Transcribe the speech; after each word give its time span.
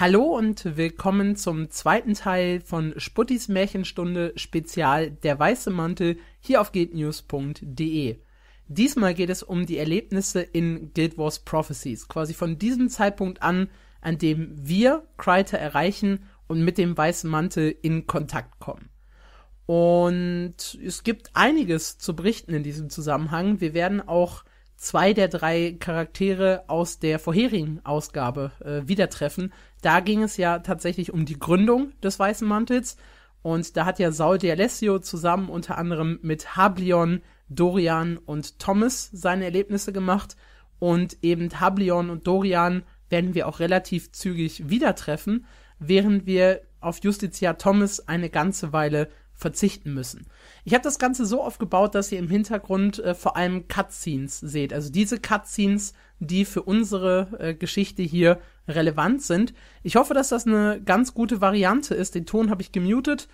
Hallo 0.00 0.22
und 0.22 0.78
willkommen 0.78 1.36
zum 1.36 1.68
zweiten 1.68 2.14
Teil 2.14 2.62
von 2.62 2.94
Sputtis 2.96 3.48
Märchenstunde 3.48 4.32
Spezial 4.34 5.10
Der 5.10 5.38
weiße 5.38 5.68
Mantel 5.68 6.16
hier 6.38 6.62
auf 6.62 6.72
guildnews.de. 6.72 8.16
Diesmal 8.66 9.12
geht 9.12 9.28
es 9.28 9.42
um 9.42 9.66
die 9.66 9.76
Erlebnisse 9.76 10.40
in 10.40 10.94
Guild 10.94 11.18
Wars 11.18 11.40
Prophecies, 11.40 12.08
quasi 12.08 12.32
von 12.32 12.58
diesem 12.58 12.88
Zeitpunkt 12.88 13.42
an, 13.42 13.68
an 14.00 14.16
dem 14.16 14.54
wir 14.56 15.06
Kryter 15.18 15.58
erreichen 15.58 16.20
und 16.46 16.64
mit 16.64 16.78
dem 16.78 16.96
weißen 16.96 17.28
Mantel 17.28 17.76
in 17.82 18.06
Kontakt 18.06 18.58
kommen. 18.58 18.88
Und 19.66 20.78
es 20.82 21.04
gibt 21.04 21.28
einiges 21.34 21.98
zu 21.98 22.16
berichten 22.16 22.54
in 22.54 22.62
diesem 22.62 22.88
Zusammenhang. 22.88 23.60
Wir 23.60 23.74
werden 23.74 24.00
auch 24.00 24.44
zwei 24.80 25.12
der 25.12 25.28
drei 25.28 25.76
Charaktere 25.78 26.64
aus 26.66 26.98
der 26.98 27.18
vorherigen 27.18 27.84
Ausgabe 27.84 28.52
äh, 28.64 28.88
wieder 28.88 29.10
treffen. 29.10 29.52
Da 29.82 30.00
ging 30.00 30.22
es 30.22 30.36
ja 30.36 30.58
tatsächlich 30.60 31.12
um 31.12 31.24
die 31.24 31.38
Gründung 31.38 31.92
des 32.00 32.18
Weißen 32.18 32.46
Mantels. 32.46 32.96
Und 33.42 33.76
da 33.76 33.86
hat 33.86 33.98
ja 33.98 34.12
Saul 34.12 34.38
de 34.38 34.50
Alessio 34.50 34.98
zusammen 34.98 35.48
unter 35.48 35.78
anderem 35.78 36.18
mit 36.22 36.56
Hablion, 36.56 37.22
Dorian 37.48 38.18
und 38.18 38.58
Thomas 38.58 39.08
seine 39.12 39.44
Erlebnisse 39.44 39.92
gemacht. 39.92 40.36
Und 40.78 41.18
eben 41.22 41.48
Hablion 41.60 42.10
und 42.10 42.26
Dorian 42.26 42.82
werden 43.08 43.34
wir 43.34 43.48
auch 43.48 43.60
relativ 43.60 44.12
zügig 44.12 44.68
wieder 44.68 44.94
treffen, 44.94 45.46
während 45.78 46.26
wir 46.26 46.60
auf 46.80 47.02
Justitia 47.02 47.54
Thomas 47.54 48.08
eine 48.08 48.30
ganze 48.30 48.72
Weile 48.72 49.08
verzichten 49.40 49.94
müssen. 49.94 50.26
Ich 50.64 50.74
habe 50.74 50.84
das 50.84 50.98
Ganze 50.98 51.24
so 51.24 51.42
aufgebaut, 51.42 51.94
dass 51.94 52.12
ihr 52.12 52.18
im 52.18 52.28
Hintergrund 52.28 52.98
äh, 52.98 53.14
vor 53.14 53.36
allem 53.36 53.66
Cutscenes 53.68 54.38
seht. 54.38 54.72
Also 54.74 54.92
diese 54.92 55.18
Cutscenes, 55.18 55.94
die 56.18 56.44
für 56.44 56.62
unsere 56.62 57.28
äh, 57.38 57.54
Geschichte 57.54 58.02
hier 58.02 58.38
relevant 58.68 59.22
sind. 59.22 59.54
Ich 59.82 59.96
hoffe, 59.96 60.12
dass 60.12 60.28
das 60.28 60.46
eine 60.46 60.80
ganz 60.82 61.14
gute 61.14 61.40
Variante 61.40 61.94
ist. 61.94 62.14
Den 62.14 62.26
Ton 62.26 62.50
habe 62.50 62.60
ich 62.60 62.70
gemutet. 62.70 63.28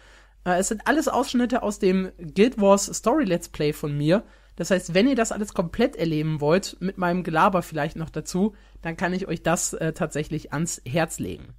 Äh, 0.45 0.59
es 0.59 0.69
sind 0.69 0.87
alles 0.87 1.09
Ausschnitte 1.09 1.65
aus 1.65 1.81
dem 1.81 2.13
Guild 2.19 2.61
Wars 2.61 2.87
Story 2.87 3.25
Let's 3.25 3.49
Play 3.49 3.73
von 3.73 3.97
mir. 3.99 4.23
Das 4.55 4.71
heißt, 4.71 4.95
wenn 4.95 5.09
ihr 5.09 5.17
das 5.17 5.33
alles 5.33 5.55
komplett 5.55 5.97
erleben 5.97 6.41
wollt, 6.41 6.77
mit 6.81 6.99
meinem 6.99 7.25
Gelaber 7.25 7.63
vielleicht 7.63 7.97
noch 7.97 8.11
dazu, 8.11 8.55
dann 8.81 8.97
kann 8.97 9.13
ich 9.13 9.27
euch 9.27 9.43
das 9.43 9.73
äh, 9.75 9.93
tatsächlich 9.93 10.53
ans 10.53 10.81
Herz 10.87 11.19
legen. 11.19 11.55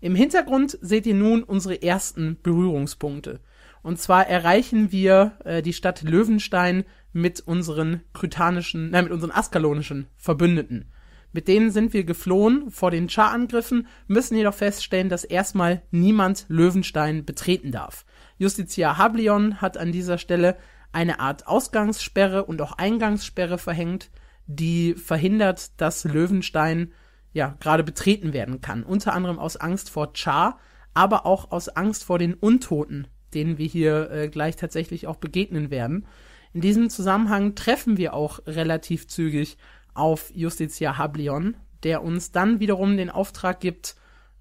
Im 0.00 0.14
Hintergrund 0.14 0.78
seht 0.80 1.06
ihr 1.06 1.14
nun 1.14 1.42
unsere 1.42 1.82
ersten 1.82 2.38
Berührungspunkte. 2.40 3.40
Und 3.88 3.98
zwar 3.98 4.26
erreichen 4.26 4.92
wir 4.92 5.38
äh, 5.46 5.62
die 5.62 5.72
Stadt 5.72 6.02
Löwenstein 6.02 6.84
mit 7.14 7.40
unseren 7.40 8.02
krytanischen, 8.12 8.90
nein, 8.90 9.04
mit 9.04 9.14
unseren 9.14 9.30
askalonischen 9.30 10.08
Verbündeten. 10.18 10.92
Mit 11.32 11.48
denen 11.48 11.70
sind 11.70 11.94
wir 11.94 12.04
geflohen 12.04 12.70
vor 12.70 12.90
den 12.90 13.08
Char-Angriffen, 13.08 13.86
müssen 14.06 14.36
jedoch 14.36 14.52
feststellen, 14.52 15.08
dass 15.08 15.24
erstmal 15.24 15.80
niemand 15.90 16.44
Löwenstein 16.48 17.24
betreten 17.24 17.72
darf. 17.72 18.04
Justitia 18.36 18.98
Hablion 18.98 19.62
hat 19.62 19.78
an 19.78 19.90
dieser 19.90 20.18
Stelle 20.18 20.58
eine 20.92 21.18
Art 21.18 21.46
Ausgangssperre 21.46 22.44
und 22.44 22.60
auch 22.60 22.72
Eingangssperre 22.72 23.56
verhängt, 23.56 24.10
die 24.46 24.96
verhindert, 24.96 25.80
dass 25.80 26.04
Löwenstein 26.04 26.92
ja 27.32 27.56
gerade 27.58 27.84
betreten 27.84 28.34
werden 28.34 28.60
kann. 28.60 28.82
Unter 28.82 29.14
anderem 29.14 29.38
aus 29.38 29.56
Angst 29.56 29.88
vor 29.88 30.12
Char, 30.12 30.58
aber 30.92 31.24
auch 31.24 31.52
aus 31.52 31.70
Angst 31.70 32.04
vor 32.04 32.18
den 32.18 32.34
Untoten, 32.34 33.08
denen 33.34 33.58
wir 33.58 33.66
hier 33.66 34.10
äh, 34.10 34.28
gleich 34.28 34.56
tatsächlich 34.56 35.06
auch 35.06 35.16
begegnen 35.16 35.70
werden. 35.70 36.06
In 36.52 36.60
diesem 36.60 36.90
Zusammenhang 36.90 37.54
treffen 37.54 37.96
wir 37.96 38.14
auch 38.14 38.40
relativ 38.46 39.06
zügig 39.06 39.58
auf 39.94 40.30
Justitia 40.34 40.96
Hablion, 40.96 41.56
der 41.82 42.02
uns 42.02 42.32
dann 42.32 42.60
wiederum 42.60 42.96
den 42.96 43.10
Auftrag 43.10 43.60
gibt, 43.60 43.96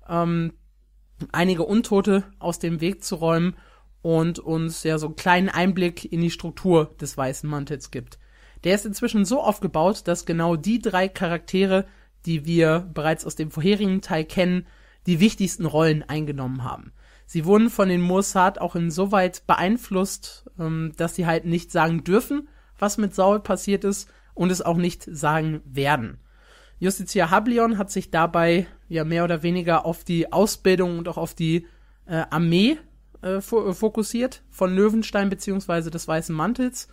ähm, 0.07 0.53
einige 1.31 1.63
Untote 1.63 2.23
aus 2.39 2.59
dem 2.59 2.79
Weg 2.81 3.03
zu 3.03 3.15
räumen 3.15 3.55
und 4.01 4.39
uns 4.39 4.83
ja 4.83 4.97
so 4.97 5.07
einen 5.07 5.15
kleinen 5.15 5.49
Einblick 5.49 6.11
in 6.11 6.21
die 6.21 6.31
Struktur 6.31 6.95
des 7.01 7.17
Weißen 7.17 7.49
Mantels 7.49 7.91
gibt. 7.91 8.19
Der 8.63 8.75
ist 8.75 8.85
inzwischen 8.85 9.25
so 9.25 9.41
aufgebaut, 9.41 10.07
dass 10.07 10.25
genau 10.25 10.55
die 10.55 10.79
drei 10.79 11.07
Charaktere, 11.07 11.85
die 12.25 12.45
wir 12.45 12.89
bereits 12.93 13.25
aus 13.25 13.35
dem 13.35 13.51
vorherigen 13.51 14.01
Teil 14.01 14.25
kennen, 14.25 14.65
die 15.05 15.19
wichtigsten 15.19 15.65
Rollen 15.65 16.03
eingenommen 16.03 16.63
haben. 16.63 16.91
Sie 17.29 17.43
wurden 17.43 17.69
von 17.69 17.89
den 17.89 18.01
Mossad 18.01 18.59
auch 18.59 18.75
insoweit 18.75 19.45
beeinflusst, 19.45 20.45
ähm, 20.57 20.93
dass 20.95 21.15
sie 21.15 21.27
halt 21.27 21.45
nicht 21.45 21.71
sagen 21.71 22.05
dürfen, 22.05 22.47
was 22.79 22.97
mit 22.97 23.13
Saul 23.13 23.41
passiert 23.41 23.83
ist 23.83 24.09
und 24.33 24.49
es 24.49 24.61
auch 24.61 24.77
nicht 24.77 25.03
sagen 25.03 25.61
werden. 25.65 26.19
Justitia 26.79 27.29
Hablion 27.29 27.77
hat 27.77 27.91
sich 27.91 28.11
dabei 28.11 28.65
ja 28.87 29.03
mehr 29.03 29.25
oder 29.25 29.43
weniger 29.43 29.85
auf 29.85 30.05
die 30.05 30.31
Ausbildung 30.31 30.99
und 30.99 31.09
auch 31.09 31.17
auf 31.17 31.33
die 31.33 31.67
äh, 32.05 32.23
Armee 32.29 32.77
äh, 33.21 33.41
fokussiert 33.41 34.43
von 34.49 34.73
Löwenstein 34.73 35.29
beziehungsweise 35.29 35.91
des 35.91 36.07
Weißen 36.07 36.33
Mantels, 36.33 36.87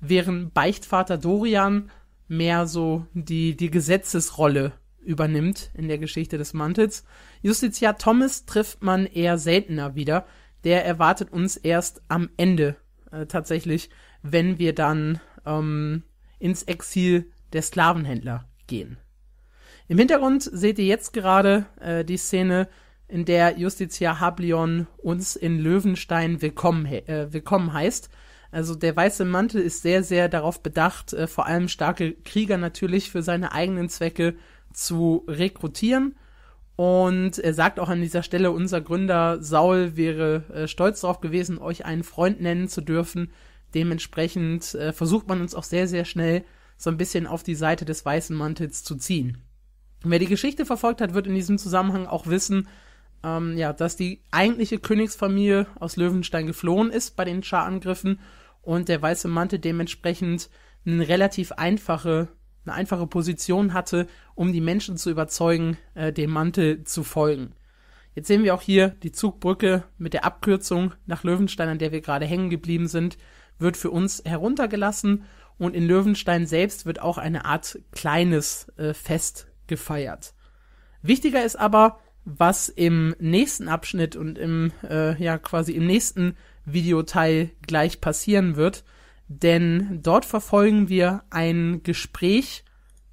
während 0.00 0.54
Beichtvater 0.54 1.18
Dorian 1.18 1.90
mehr 2.28 2.68
so 2.68 3.06
die, 3.12 3.56
die 3.56 3.70
Gesetzesrolle 3.70 4.72
übernimmt 5.00 5.70
in 5.74 5.88
der 5.88 5.98
Geschichte 5.98 6.38
des 6.38 6.52
Mantels. 6.54 7.04
Justitia 7.42 7.94
Thomas 7.94 8.46
trifft 8.46 8.82
man 8.82 9.06
eher 9.06 9.38
seltener 9.38 9.94
wieder. 9.94 10.26
Der 10.64 10.84
erwartet 10.84 11.32
uns 11.32 11.56
erst 11.56 12.02
am 12.08 12.30
Ende 12.36 12.76
äh, 13.10 13.26
tatsächlich, 13.26 13.90
wenn 14.22 14.58
wir 14.58 14.74
dann 14.74 15.20
ähm, 15.46 16.02
ins 16.38 16.62
Exil 16.64 17.30
der 17.52 17.62
Sklavenhändler 17.62 18.48
gehen. 18.66 18.98
Im 19.88 19.98
Hintergrund 19.98 20.42
seht 20.42 20.78
ihr 20.78 20.84
jetzt 20.84 21.12
gerade 21.12 21.66
äh, 21.80 22.04
die 22.04 22.16
Szene, 22.16 22.68
in 23.10 23.24
der 23.24 23.58
Justitia 23.58 24.20
Hablion 24.20 24.86
uns 24.98 25.34
in 25.34 25.58
Löwenstein 25.58 26.40
willkommen, 26.40 26.86
äh, 26.86 27.32
willkommen 27.32 27.72
heißt. 27.72 28.08
Also 28.52 28.74
der 28.74 28.94
weiße 28.96 29.24
Mantel 29.24 29.60
ist 29.60 29.82
sehr, 29.82 30.02
sehr 30.02 30.28
darauf 30.28 30.62
bedacht, 30.62 31.12
äh, 31.12 31.26
vor 31.26 31.46
allem 31.46 31.68
starke 31.68 32.14
Krieger 32.24 32.56
natürlich 32.56 33.10
für 33.10 33.22
seine 33.22 33.52
eigenen 33.52 33.88
Zwecke 33.88 34.36
zu 34.72 35.24
rekrutieren. 35.26 36.16
Und 36.76 37.38
er 37.38 37.52
sagt 37.52 37.78
auch 37.78 37.90
an 37.90 38.00
dieser 38.00 38.22
Stelle, 38.22 38.52
unser 38.52 38.80
Gründer 38.80 39.42
Saul 39.42 39.96
wäre 39.96 40.44
äh, 40.52 40.68
stolz 40.68 41.02
darauf 41.02 41.20
gewesen, 41.20 41.58
euch 41.58 41.84
einen 41.84 42.04
Freund 42.04 42.40
nennen 42.40 42.68
zu 42.68 42.80
dürfen. 42.80 43.32
Dementsprechend 43.74 44.74
äh, 44.74 44.92
versucht 44.92 45.28
man 45.28 45.40
uns 45.40 45.54
auch 45.54 45.64
sehr, 45.64 45.86
sehr 45.86 46.04
schnell 46.04 46.44
so 46.78 46.88
ein 46.88 46.96
bisschen 46.96 47.26
auf 47.26 47.42
die 47.42 47.54
Seite 47.54 47.84
des 47.84 48.04
weißen 48.04 48.34
Mantels 48.34 48.82
zu 48.82 48.96
ziehen. 48.96 49.42
wer 50.02 50.18
die 50.18 50.26
Geschichte 50.26 50.64
verfolgt 50.64 51.02
hat, 51.02 51.12
wird 51.12 51.26
in 51.26 51.34
diesem 51.34 51.58
Zusammenhang 51.58 52.06
auch 52.06 52.26
wissen, 52.26 52.68
ähm, 53.22 53.58
ja, 53.58 53.74
dass 53.74 53.96
die 53.96 54.22
eigentliche 54.30 54.78
Königsfamilie 54.78 55.66
aus 55.78 55.96
Löwenstein 55.96 56.46
geflohen 56.46 56.90
ist 56.90 57.16
bei 57.16 57.26
den 57.26 57.42
Schar-Angriffen 57.42 58.20
und 58.62 58.88
der 58.88 59.02
weiße 59.02 59.28
Mantel 59.28 59.58
dementsprechend 59.58 60.48
eine 60.86 61.06
relativ 61.06 61.52
einfache 61.52 62.28
eine 62.64 62.74
einfache 62.74 63.06
Position 63.06 63.72
hatte, 63.72 64.06
um 64.34 64.52
die 64.52 64.60
Menschen 64.60 64.96
zu 64.96 65.10
überzeugen, 65.10 65.76
äh, 65.94 66.12
dem 66.12 66.30
Mantel 66.30 66.84
zu 66.84 67.04
folgen. 67.04 67.52
Jetzt 68.14 68.28
sehen 68.28 68.42
wir 68.42 68.54
auch 68.54 68.62
hier 68.62 68.88
die 68.88 69.12
Zugbrücke 69.12 69.84
mit 69.96 70.14
der 70.14 70.24
Abkürzung 70.24 70.94
nach 71.06 71.22
Löwenstein, 71.22 71.68
an 71.68 71.78
der 71.78 71.92
wir 71.92 72.00
gerade 72.00 72.26
hängen 72.26 72.50
geblieben 72.50 72.88
sind, 72.88 73.16
wird 73.58 73.76
für 73.76 73.90
uns 73.90 74.22
heruntergelassen 74.24 75.24
und 75.58 75.76
in 75.76 75.86
Löwenstein 75.86 76.46
selbst 76.46 76.86
wird 76.86 77.00
auch 77.00 77.18
eine 77.18 77.44
Art 77.44 77.78
kleines 77.92 78.68
äh, 78.76 78.94
Fest 78.94 79.46
gefeiert. 79.66 80.34
Wichtiger 81.02 81.44
ist 81.44 81.56
aber, 81.56 82.00
was 82.24 82.68
im 82.68 83.14
nächsten 83.18 83.68
Abschnitt 83.68 84.16
und 84.16 84.38
im 84.38 84.72
äh, 84.82 85.22
ja 85.22 85.38
quasi 85.38 85.72
im 85.72 85.86
nächsten 85.86 86.36
Videoteil 86.64 87.50
gleich 87.66 88.00
passieren 88.00 88.56
wird, 88.56 88.84
denn 89.32 90.00
dort 90.02 90.24
verfolgen 90.24 90.88
wir 90.88 91.22
ein 91.30 91.84
Gespräch 91.84 92.64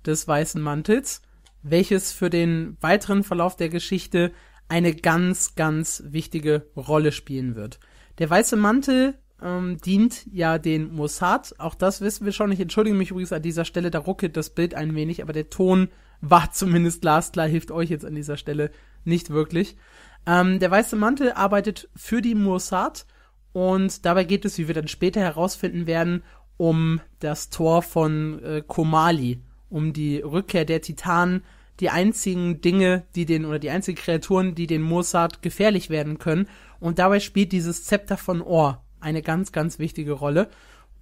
des 0.04 0.28
Weißen 0.28 0.60
Mantels, 0.60 1.22
welches 1.62 2.12
für 2.12 2.32
den 2.32 2.76
weiteren 2.82 3.24
Verlauf 3.24 3.56
der 3.56 3.70
Geschichte 3.70 4.32
eine 4.68 4.96
ganz, 4.96 5.54
ganz 5.54 6.02
wichtige 6.08 6.66
Rolle 6.76 7.12
spielen 7.12 7.56
wird. 7.56 7.80
Der 8.18 8.32
Weiße 8.32 8.56
Mantel 8.56 9.14
ähm, 9.44 9.78
dient 9.78 10.26
ja 10.34 10.58
den 10.58 10.92
Mossad, 10.92 11.54
auch 11.60 11.76
das 11.76 12.02
wissen 12.02 12.26
wir 12.26 12.32
schon. 12.32 12.52
Ich 12.52 12.60
entschuldige 12.60 12.98
mich 12.98 13.12
übrigens 13.12 13.32
an 13.32 13.44
dieser 13.44 13.64
Stelle, 13.64 13.92
da 13.92 14.00
ruckelt 14.00 14.36
das 14.38 14.50
Bild 14.50 14.74
ein 14.74 14.96
wenig, 14.96 15.22
aber 15.22 15.34
der 15.34 15.52
Ton 15.52 15.90
war 16.20 16.52
zumindest 16.52 17.02
glasklar, 17.02 17.48
hilft 17.48 17.70
euch 17.70 17.92
jetzt 17.92 18.06
an 18.06 18.16
dieser 18.16 18.38
Stelle 18.38 18.72
nicht 19.06 19.30
wirklich. 19.30 19.78
Ähm, 20.26 20.58
der 20.58 20.72
Weiße 20.72 20.96
Mantel 20.96 21.34
arbeitet 21.34 21.90
für 21.96 22.24
die 22.24 22.34
Mossad 22.34 23.06
und 23.54 24.06
dabei 24.06 24.24
geht 24.24 24.46
es, 24.46 24.58
wie 24.58 24.68
wir 24.68 24.76
dann 24.76 24.88
später 24.88 25.22
herausfinden 25.22 25.88
werden, 25.88 26.24
um 26.58 27.02
das 27.20 27.50
Tor 27.50 27.82
von 27.82 28.44
äh, 28.44 28.64
Komali, 28.66 29.42
um 29.70 29.94
die 29.94 30.20
Rückkehr 30.20 30.66
der 30.66 30.82
Titanen, 30.82 31.44
die 31.80 31.90
einzigen 31.90 32.62
Dinge, 32.62 33.04
die 33.16 33.26
den 33.26 33.46
oder 33.46 33.60
die 33.60 33.70
einzigen 33.70 33.98
Kreaturen, 33.98 34.56
die 34.56 34.68
den 34.68 34.82
Mossad 34.82 35.42
gefährlich 35.42 35.90
werden 35.90 36.18
können. 36.18 36.48
Und 36.80 37.00
dabei 37.00 37.20
spielt 37.20 37.52
dieses 37.52 37.84
Zepter 37.84 38.18
von 38.18 38.42
Ohr 38.42 38.84
eine 39.00 39.22
ganz, 39.22 39.52
ganz 39.52 39.78
wichtige 39.78 40.14
Rolle. 40.14 40.50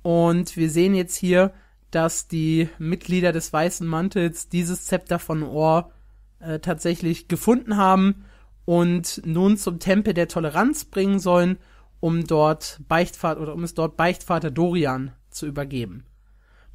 Und 0.02 0.58
wir 0.58 0.70
sehen 0.70 0.94
jetzt 0.94 1.16
hier, 1.16 1.54
dass 1.92 2.28
die 2.28 2.70
Mitglieder 2.78 3.32
des 3.32 3.54
Weißen 3.54 3.88
Mantels 3.88 4.50
dieses 4.50 4.86
Zepter 4.86 5.18
von 5.18 5.44
Ohr 5.44 5.92
äh, 6.40 6.60
tatsächlich 6.60 7.28
gefunden 7.30 7.78
haben 7.78 8.26
und 8.66 9.22
nun 9.26 9.58
zum 9.58 9.80
Tempel 9.80 10.14
der 10.14 10.28
Toleranz 10.28 10.86
bringen 10.86 11.20
sollen, 11.20 11.58
um 12.00 12.26
dort 12.28 12.80
Beichtvater 12.88 13.42
oder 13.42 13.54
um 13.54 13.64
es 13.64 13.74
dort 13.74 13.98
Beichtvater 13.98 14.52
Dorian 14.52 15.12
zu 15.30 15.46
übergeben. 15.46 16.06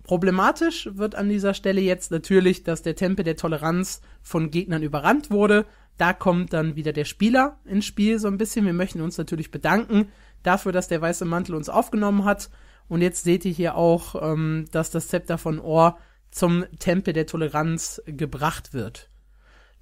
Problematisch 0.02 0.88
wird 0.92 1.14
an 1.14 1.28
dieser 1.28 1.54
Stelle 1.54 1.80
jetzt 1.80 2.10
natürlich, 2.10 2.64
dass 2.64 2.82
der 2.82 2.96
Tempel 2.96 3.24
der 3.24 3.36
Toleranz 3.36 4.00
von 4.22 4.50
Gegnern 4.50 4.82
überrannt 4.82 5.30
wurde. 5.30 5.66
Da 5.98 6.12
kommt 6.12 6.52
dann 6.52 6.74
wieder 6.74 6.92
der 6.92 7.04
Spieler 7.04 7.58
ins 7.64 7.84
Spiel 7.84 8.18
so 8.18 8.26
ein 8.26 8.38
bisschen. 8.38 8.66
Wir 8.66 8.72
möchten 8.72 9.02
uns 9.02 9.18
natürlich 9.18 9.50
bedanken 9.50 10.08
dafür, 10.42 10.72
dass 10.72 10.88
der 10.88 11.00
weiße 11.00 11.24
Mantel 11.26 11.54
uns 11.54 11.68
aufgenommen 11.68 12.24
hat. 12.24 12.50
Und 12.88 13.02
jetzt 13.02 13.22
seht 13.22 13.44
ihr 13.44 13.52
hier 13.52 13.76
auch, 13.76 14.20
ähm, 14.20 14.64
dass 14.72 14.90
das 14.90 15.08
Zepter 15.08 15.38
von 15.38 15.60
Or 15.60 15.98
zum 16.30 16.64
Tempel 16.78 17.12
der 17.12 17.26
Toleranz 17.26 18.02
gebracht 18.06 18.72
wird. 18.72 19.10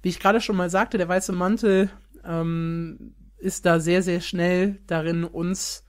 Wie 0.01 0.09
ich 0.09 0.19
gerade 0.19 0.41
schon 0.41 0.55
mal 0.55 0.69
sagte, 0.69 0.97
der 0.97 1.09
weiße 1.09 1.31
Mantel 1.31 1.89
ähm, 2.23 3.15
ist 3.39 3.65
da 3.65 3.79
sehr, 3.79 4.03
sehr 4.03 4.21
schnell 4.21 4.79
darin, 4.87 5.23
uns, 5.23 5.85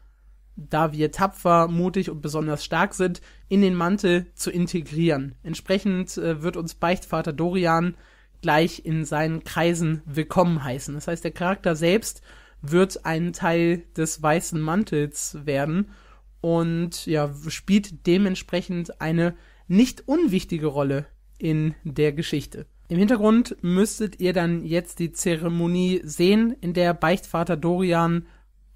da 0.56 0.93
wir 0.93 1.11
tapfer, 1.11 1.69
mutig 1.69 2.11
und 2.11 2.20
besonders 2.20 2.64
stark 2.64 2.94
sind, 2.94 3.20
in 3.49 3.61
den 3.62 3.75
Mantel 3.75 4.26
zu 4.35 4.50
integrieren. 4.50 5.35
Entsprechend 5.43 6.17
äh, 6.17 6.43
wird 6.43 6.56
uns 6.56 6.75
Beichtvater 6.75 7.32
Dorian 7.32 7.97
gleich 8.43 8.85
in 8.85 9.05
seinen 9.05 9.44
Kreisen 9.44 10.02
willkommen 10.06 10.64
heißen. 10.64 10.94
Das 10.94 11.08
heißt, 11.08 11.25
der 11.25 11.32
Charakter 11.32 11.76
selbst 11.76 12.23
wird 12.62 13.05
ein 13.05 13.32
Teil 13.32 13.85
des 13.97 14.23
weißen 14.23 14.61
Mantels 14.61 15.38
werden 15.44 15.91
und 16.41 17.06
ja, 17.06 17.32
spielt 17.49 18.06
dementsprechend 18.06 19.00
eine 19.00 19.37
nicht 19.69 20.08
unwichtige 20.08 20.67
Rolle 20.67 21.06
in 21.38 21.75
der 21.85 22.12
Geschichte. 22.12 22.67
Im 22.90 22.98
Hintergrund 22.98 23.56
müsstet 23.62 24.19
ihr 24.19 24.32
dann 24.32 24.64
jetzt 24.64 24.98
die 24.98 25.12
Zeremonie 25.12 26.00
sehen, 26.02 26.56
in 26.60 26.75
der 26.75 26.92
Beichtvater 26.92 27.56
Dorian 27.56 28.26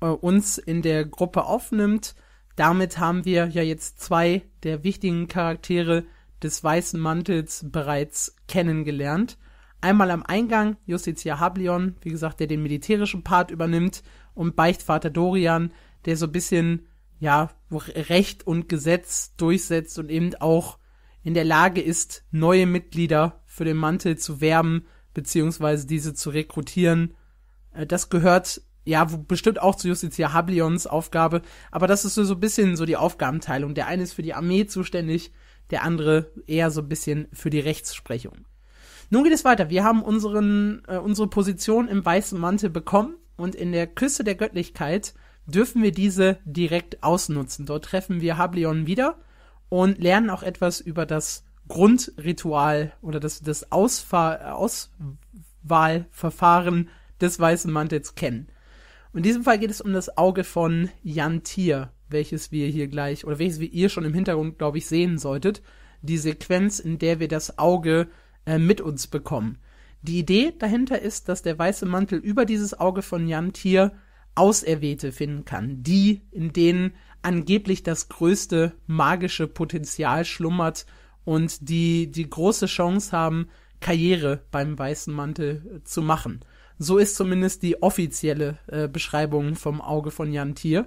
äh, 0.00 0.06
uns 0.06 0.56
in 0.56 0.82
der 0.82 1.04
Gruppe 1.04 1.46
aufnimmt. 1.46 2.14
Damit 2.54 2.98
haben 2.98 3.24
wir 3.24 3.48
ja 3.48 3.62
jetzt 3.62 4.00
zwei 4.00 4.42
der 4.62 4.84
wichtigen 4.84 5.26
Charaktere 5.26 6.04
des 6.44 6.62
Weißen 6.62 7.00
Mantels 7.00 7.66
bereits 7.72 8.36
kennengelernt. 8.46 9.36
Einmal 9.80 10.12
am 10.12 10.22
Eingang 10.22 10.76
Justitia 10.86 11.40
Hablion, 11.40 11.96
wie 12.02 12.10
gesagt, 12.10 12.38
der 12.38 12.46
den 12.46 12.62
militärischen 12.62 13.24
Part 13.24 13.50
übernimmt, 13.50 14.04
und 14.32 14.54
Beichtvater 14.54 15.10
Dorian, 15.10 15.72
der 16.04 16.16
so 16.16 16.26
ein 16.26 16.32
bisschen, 16.32 16.86
ja, 17.18 17.50
Recht 17.72 18.46
und 18.46 18.68
Gesetz 18.68 19.34
durchsetzt 19.34 19.98
und 19.98 20.08
eben 20.08 20.36
auch 20.36 20.78
in 21.24 21.34
der 21.34 21.44
Lage 21.44 21.80
ist, 21.80 22.24
neue 22.30 22.66
Mitglieder 22.66 23.42
für 23.54 23.64
den 23.64 23.76
Mantel 23.76 24.18
zu 24.18 24.40
werben, 24.40 24.84
beziehungsweise 25.14 25.86
diese 25.86 26.12
zu 26.12 26.30
rekrutieren. 26.30 27.14
Äh, 27.72 27.86
das 27.86 28.10
gehört 28.10 28.62
ja 28.84 29.04
bestimmt 29.04 29.62
auch 29.62 29.76
zu 29.76 29.86
Justitia 29.86 30.32
Hablions 30.32 30.88
Aufgabe, 30.88 31.40
aber 31.70 31.86
das 31.86 32.04
ist 32.04 32.14
so, 32.14 32.24
so 32.24 32.34
ein 32.34 32.40
bisschen 32.40 32.76
so 32.76 32.84
die 32.84 32.96
Aufgabenteilung. 32.96 33.74
Der 33.74 33.86
eine 33.86 34.02
ist 34.02 34.12
für 34.12 34.22
die 34.22 34.34
Armee 34.34 34.66
zuständig, 34.66 35.32
der 35.70 35.84
andere 35.84 36.32
eher 36.48 36.70
so 36.72 36.80
ein 36.80 36.88
bisschen 36.88 37.28
für 37.32 37.48
die 37.48 37.60
Rechtsprechung. 37.60 38.44
Nun 39.08 39.22
geht 39.22 39.32
es 39.32 39.44
weiter. 39.44 39.70
Wir 39.70 39.84
haben 39.84 40.02
unseren, 40.02 40.82
äh, 40.88 40.98
unsere 40.98 41.28
Position 41.28 41.86
im 41.86 42.04
weißen 42.04 42.38
Mantel 42.38 42.70
bekommen 42.70 43.14
und 43.36 43.54
in 43.54 43.70
der 43.70 43.86
Küste 43.86 44.24
der 44.24 44.34
Göttlichkeit 44.34 45.14
dürfen 45.46 45.82
wir 45.82 45.92
diese 45.92 46.38
direkt 46.44 47.04
ausnutzen. 47.04 47.66
Dort 47.66 47.84
treffen 47.84 48.20
wir 48.20 48.36
Hablion 48.36 48.88
wieder 48.88 49.18
und 49.68 50.02
lernen 50.02 50.30
auch 50.30 50.42
etwas 50.42 50.80
über 50.80 51.06
das 51.06 51.44
Grundritual 51.68 52.92
oder 53.00 53.20
das, 53.20 53.40
das 53.40 53.72
Ausfahr 53.72 54.56
Auswahlverfahren 54.56 56.90
des 57.20 57.40
Weißen 57.40 57.72
Mantels 57.72 58.14
kennen. 58.14 58.48
Und 59.12 59.18
in 59.18 59.24
diesem 59.24 59.44
Fall 59.44 59.58
geht 59.58 59.70
es 59.70 59.80
um 59.80 59.92
das 59.92 60.16
Auge 60.18 60.44
von 60.44 60.90
Jan 61.02 61.42
Tier, 61.42 61.92
welches 62.08 62.52
wir 62.52 62.68
hier 62.68 62.88
gleich, 62.88 63.24
oder 63.24 63.38
welches 63.38 63.60
wir 63.60 63.72
ihr 63.72 63.88
schon 63.88 64.04
im 64.04 64.14
Hintergrund, 64.14 64.58
glaube 64.58 64.78
ich, 64.78 64.86
sehen 64.86 65.18
solltet. 65.18 65.62
Die 66.02 66.18
Sequenz, 66.18 66.80
in 66.80 66.98
der 66.98 67.20
wir 67.20 67.28
das 67.28 67.58
Auge 67.58 68.08
äh, 68.44 68.58
mit 68.58 68.80
uns 68.80 69.06
bekommen. 69.06 69.58
Die 70.02 70.18
Idee 70.18 70.52
dahinter 70.58 71.00
ist, 71.00 71.28
dass 71.28 71.42
der 71.42 71.58
weiße 71.58 71.86
Mantel 71.86 72.18
über 72.18 72.44
dieses 72.44 72.78
Auge 72.78 73.00
von 73.00 73.26
Jan 73.26 73.54
Tier 73.54 73.92
Auserwählte 74.34 75.12
finden 75.12 75.44
kann, 75.44 75.82
die, 75.82 76.22
in 76.30 76.52
denen 76.52 76.94
angeblich 77.22 77.84
das 77.84 78.08
größte 78.08 78.72
magische 78.86 79.46
Potenzial 79.46 80.24
schlummert 80.24 80.86
und 81.24 81.68
die 81.68 82.10
die 82.10 82.28
große 82.28 82.66
Chance 82.66 83.12
haben, 83.12 83.48
Karriere 83.80 84.44
beim 84.50 84.78
weißen 84.78 85.12
Mantel 85.12 85.62
äh, 85.76 85.84
zu 85.84 86.02
machen. 86.02 86.40
So 86.78 86.98
ist 86.98 87.16
zumindest 87.16 87.62
die 87.62 87.82
offizielle 87.82 88.58
äh, 88.66 88.88
Beschreibung 88.88 89.54
vom 89.54 89.80
Auge 89.80 90.10
von 90.10 90.32
Jan 90.32 90.54
Tier. 90.54 90.86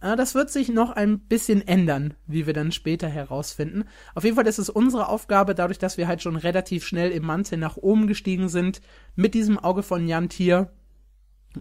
Äh, 0.00 0.16
das 0.16 0.34
wird 0.34 0.50
sich 0.50 0.68
noch 0.68 0.90
ein 0.90 1.18
bisschen 1.18 1.66
ändern, 1.66 2.14
wie 2.26 2.46
wir 2.46 2.52
dann 2.52 2.72
später 2.72 3.08
herausfinden. 3.08 3.84
Auf 4.14 4.24
jeden 4.24 4.36
Fall 4.36 4.46
ist 4.46 4.58
es 4.58 4.70
unsere 4.70 5.08
Aufgabe, 5.08 5.54
dadurch, 5.54 5.78
dass 5.78 5.96
wir 5.96 6.06
halt 6.08 6.22
schon 6.22 6.36
relativ 6.36 6.84
schnell 6.84 7.10
im 7.10 7.24
Mantel 7.24 7.58
nach 7.58 7.76
oben 7.76 8.06
gestiegen 8.06 8.48
sind, 8.48 8.80
mit 9.14 9.34
diesem 9.34 9.58
Auge 9.58 9.82
von 9.82 10.06
Jan 10.06 10.28
Tier 10.28 10.70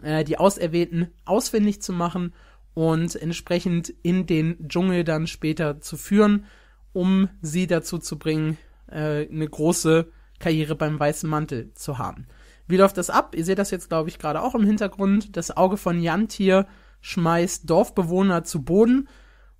äh, 0.04 0.24
die 0.24 0.38
Auserwählten 0.38 1.08
ausfindig 1.24 1.82
zu 1.82 1.94
machen 1.94 2.34
und 2.74 3.16
entsprechend 3.16 3.94
in 4.04 4.26
den 4.26 4.68
Dschungel 4.68 5.06
dann 5.06 5.28
später 5.28 5.80
zu 5.80 5.96
führen 5.96 6.46
um 6.96 7.30
sie 7.42 7.68
dazu 7.68 7.98
zu 7.98 8.18
bringen, 8.18 8.58
äh, 8.90 9.28
eine 9.28 9.48
große 9.48 10.08
Karriere 10.40 10.76
beim 10.76 11.00
Weißen 11.00 11.30
Mantel 11.30 11.74
zu 11.74 11.98
haben. 11.98 12.26
Wie 12.68 12.78
läuft 12.78 12.98
das 12.98 13.10
ab? 13.10 13.36
Ihr 13.36 13.44
seht 13.44 13.60
das 13.60 13.70
jetzt, 13.70 13.90
glaube 13.90 14.10
ich, 14.10 14.18
gerade 14.18 14.42
auch 14.42 14.56
im 14.56 14.66
Hintergrund. 14.66 15.36
Das 15.36 15.56
Auge 15.56 15.78
von 15.78 16.02
Jantier 16.02 16.68
schmeißt 17.02 17.70
Dorfbewohner 17.70 18.44
zu 18.44 18.64
Boden 18.64 19.10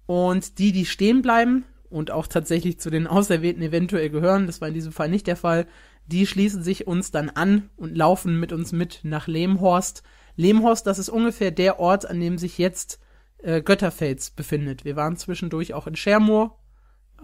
und 0.06 0.60
die, 0.60 0.72
die 0.72 0.86
stehen 0.86 1.22
bleiben 1.22 1.66
und 1.90 2.10
auch 2.10 2.28
tatsächlich 2.28 2.80
zu 2.80 2.90
den 2.90 3.06
Auserwählten 3.06 3.62
eventuell 3.62 4.10
gehören, 4.10 4.48
das 4.48 4.62
war 4.62 4.70
in 4.70 4.74
diesem 4.74 4.92
Fall 4.92 5.10
nicht 5.10 5.28
der 5.28 5.36
Fall, 5.36 5.68
die 6.08 6.26
schließen 6.26 6.64
sich 6.64 6.88
uns 6.88 7.12
dann 7.12 7.30
an 7.30 7.70
und 7.76 7.96
laufen 7.96 8.40
mit 8.40 8.54
uns 8.54 8.72
mit 8.72 9.02
nach 9.04 9.28
Lehmhorst. 9.28 10.04
Lehmhorst, 10.36 10.88
das 10.88 11.00
ist 11.00 11.10
ungefähr 11.10 11.52
der 11.52 11.80
Ort, 11.80 12.10
an 12.10 12.20
dem 12.20 12.38
sich 12.38 12.58
jetzt 12.58 13.00
äh, 13.40 13.62
Götterfels 13.62 14.32
befindet. 14.32 14.86
Wir 14.86 14.96
waren 14.96 15.18
zwischendurch 15.18 15.74
auch 15.74 15.88
in 15.88 15.96
Schermoor 15.96 16.58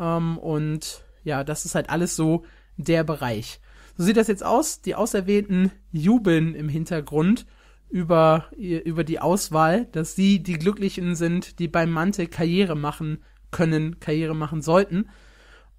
ähm, 0.01 0.37
und 0.37 1.03
ja, 1.23 1.43
das 1.43 1.65
ist 1.65 1.75
halt 1.75 1.89
alles 1.89 2.15
so 2.15 2.43
der 2.75 3.03
Bereich. 3.03 3.61
So 3.95 4.03
sieht 4.03 4.17
das 4.17 4.27
jetzt 4.27 4.43
aus. 4.43 4.81
Die 4.81 4.95
Auserwählten 4.95 5.71
jubeln 5.91 6.55
im 6.55 6.67
Hintergrund 6.67 7.45
über, 7.89 8.45
über 8.57 9.03
die 9.03 9.19
Auswahl, 9.19 9.85
dass 9.91 10.15
sie 10.15 10.41
die 10.41 10.57
Glücklichen 10.57 11.15
sind, 11.15 11.59
die 11.59 11.67
beim 11.67 11.91
Mantel 11.91 12.27
Karriere 12.27 12.75
machen 12.75 13.23
können, 13.51 13.99
Karriere 13.99 14.35
machen 14.35 14.61
sollten. 14.61 15.09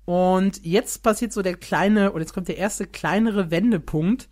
Und 0.04 0.64
jetzt 0.64 1.02
passiert 1.02 1.32
so 1.32 1.42
der 1.42 1.56
kleine, 1.56 2.12
oder 2.12 2.20
jetzt 2.20 2.34
kommt 2.34 2.48
der 2.48 2.58
erste 2.58 2.86
kleinere 2.86 3.50
Wendepunkt. 3.50 4.28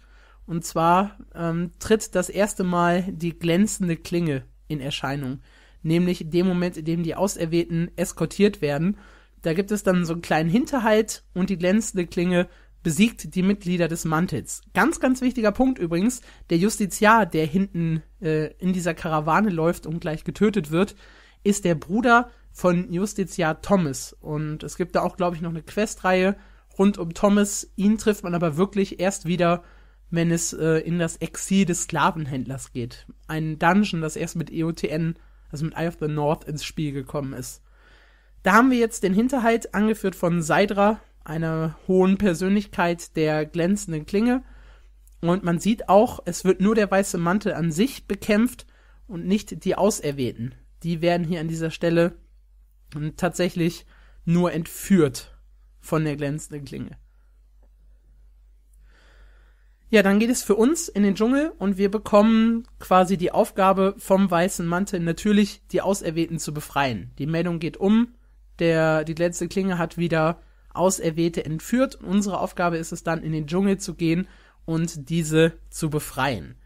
Und 0.47 0.65
zwar 0.65 1.17
ähm, 1.35 1.71
tritt 1.79 2.15
das 2.15 2.29
erste 2.29 2.65
Mal 2.65 3.05
die 3.11 3.39
glänzende 3.39 3.97
Klinge 3.97 4.45
in 4.69 4.81
Erscheinung. 4.81 5.41
Nämlich 5.83 6.21
in 6.21 6.31
dem 6.31 6.47
Moment, 6.47 6.77
in 6.77 6.85
dem 6.85 7.03
die 7.03 7.15
Auserwählten 7.15 7.91
eskortiert 7.97 8.61
werden 8.61 8.99
da 9.43 9.55
gibt 9.55 9.71
es 9.71 9.83
dann 9.83 10.05
so 10.05 10.13
einen 10.13 10.23
kleinen 10.23 10.51
Hinterhalt 10.51 11.25
und 11.35 11.51
die 11.51 11.59
glänzende 11.59 12.07
Klinge 12.07 12.49
besiegt 12.83 13.35
die 13.35 13.43
Mitglieder 13.43 13.89
des 13.89 14.05
Mantels. 14.05 14.63
Ganz, 14.73 15.01
ganz 15.01 15.21
wichtiger 15.21 15.53
Punkt 15.53 15.79
übrigens, 15.79 16.23
der 16.49 16.59
Justiziar, 16.59 17.27
der 17.27 17.47
hinten 17.47 18.03
äh, 18.21 18.53
in 18.55 18.73
dieser 18.73 18.95
Karawane 18.95 19.51
läuft 19.51 19.87
und 19.87 20.01
gleich 20.01 20.25
getötet 20.25 20.71
wird, 20.71 20.97
ist 21.43 21.65
der 21.65 21.75
Bruder 21.75 22.31
von 22.53 22.93
Justiziar 22.93 23.61
Thomas. 23.61 24.15
Und 24.21 24.63
es 24.63 24.77
gibt 24.77 24.95
da 24.95 25.03
auch, 25.03 25.17
glaube 25.17 25.37
ich, 25.37 25.43
noch 25.43 25.51
eine 25.51 25.63
Questreihe 25.63 26.37
rund 26.79 26.99
um 26.99 27.15
Thomas. 27.15 27.71
Ihn 27.77 27.99
trifft 27.99 28.25
man 28.25 28.35
aber 28.35 28.57
wirklich 28.57 29.01
erst 29.01 29.27
wieder, 29.27 29.63
wenn 30.11 30.31
es 30.31 30.53
äh, 30.53 30.79
in 30.79 30.99
das 30.99 31.17
Exil 31.19 31.67
des 31.67 31.83
Sklavenhändlers 31.83 32.73
geht. 32.73 33.07
Ein 33.29 33.59
Dungeon, 33.59 34.01
das 34.01 34.17
erst 34.17 34.37
mit 34.37 34.51
EOTN, 34.51 35.17
also 35.51 35.65
mit 35.65 35.77
Eye 35.77 35.89
of 35.89 35.99
the 36.01 36.09
North, 36.09 36.45
ins 36.45 36.65
Spiel 36.65 36.93
gekommen 36.93 37.33
ist. 37.35 37.63
Da 38.43 38.53
haben 38.53 38.71
wir 38.71 38.79
jetzt 38.79 39.03
den 39.03 39.13
Hinterhalt 39.13 39.75
angeführt 39.75 40.15
von 40.15 40.43
Seidra, 40.43 41.01
einer 41.25 41.79
hohen 41.87 42.17
Persönlichkeit 42.17 43.17
der 43.17 43.45
glänzenden 43.45 44.07
Klinge. 44.07 44.43
Und 45.21 45.45
man 45.45 45.59
sieht 45.59 45.89
auch, 45.89 46.21
es 46.25 46.45
wird 46.45 46.61
nur 46.61 46.75
der 46.75 46.91
weiße 46.91 47.19
Mantel 47.19 47.53
an 47.53 47.71
sich 47.71 48.07
bekämpft 48.07 48.67
und 49.07 49.27
nicht 49.27 49.65
die 49.65 49.75
Auserwählten. 49.75 50.55
Die 50.83 51.03
werden 51.03 51.27
hier 51.27 51.41
an 51.41 51.49
dieser 51.49 51.71
Stelle 51.71 52.17
tatsächlich 53.17 53.85
nur 54.25 54.53
entführt 54.53 55.37
von 55.79 56.05
der 56.05 56.17
glänzenden 56.17 56.65
Klinge. 56.65 56.97
Ja, 59.91 60.03
dann 60.03 60.21
geht 60.21 60.31
es 60.31 60.45
für 60.45 60.55
uns 60.55 60.89
in 60.89 61.03
den 61.03 61.17
Dschungel 61.17 61.53
und 61.59 61.77
wir 61.77 61.91
bekommen 61.91 62.65
quasi 62.79 63.17
die 63.17 63.33
Aufgabe 63.33 63.95
vom 63.99 64.31
weißen 64.31 64.65
Mantel 64.65 65.01
natürlich 65.01 65.67
die 65.73 65.83
Auserwählten 65.83 66.39
zu 66.39 66.55
befreien. 66.55 67.11
Die 67.19 67.27
Meldung 67.27 67.59
geht 67.59 67.77
um, 67.77 68.15
der, 68.61 69.05
die 69.05 69.15
letzte 69.15 69.49
Klinge 69.49 69.79
hat 69.79 69.99
wieder 69.99 70.41
Auserwählte 70.73 71.45
entführt. 71.45 71.97
Unsere 71.97 72.39
Aufgabe 72.39 72.77
ist 72.77 72.93
es 72.93 73.03
dann, 73.03 73.23
in 73.23 73.33
den 73.33 73.47
Dschungel 73.47 73.79
zu 73.79 73.95
gehen 73.95 74.29
und 74.65 75.09
diese 75.11 75.53
zu 75.71 75.91
befreien. 75.91 76.57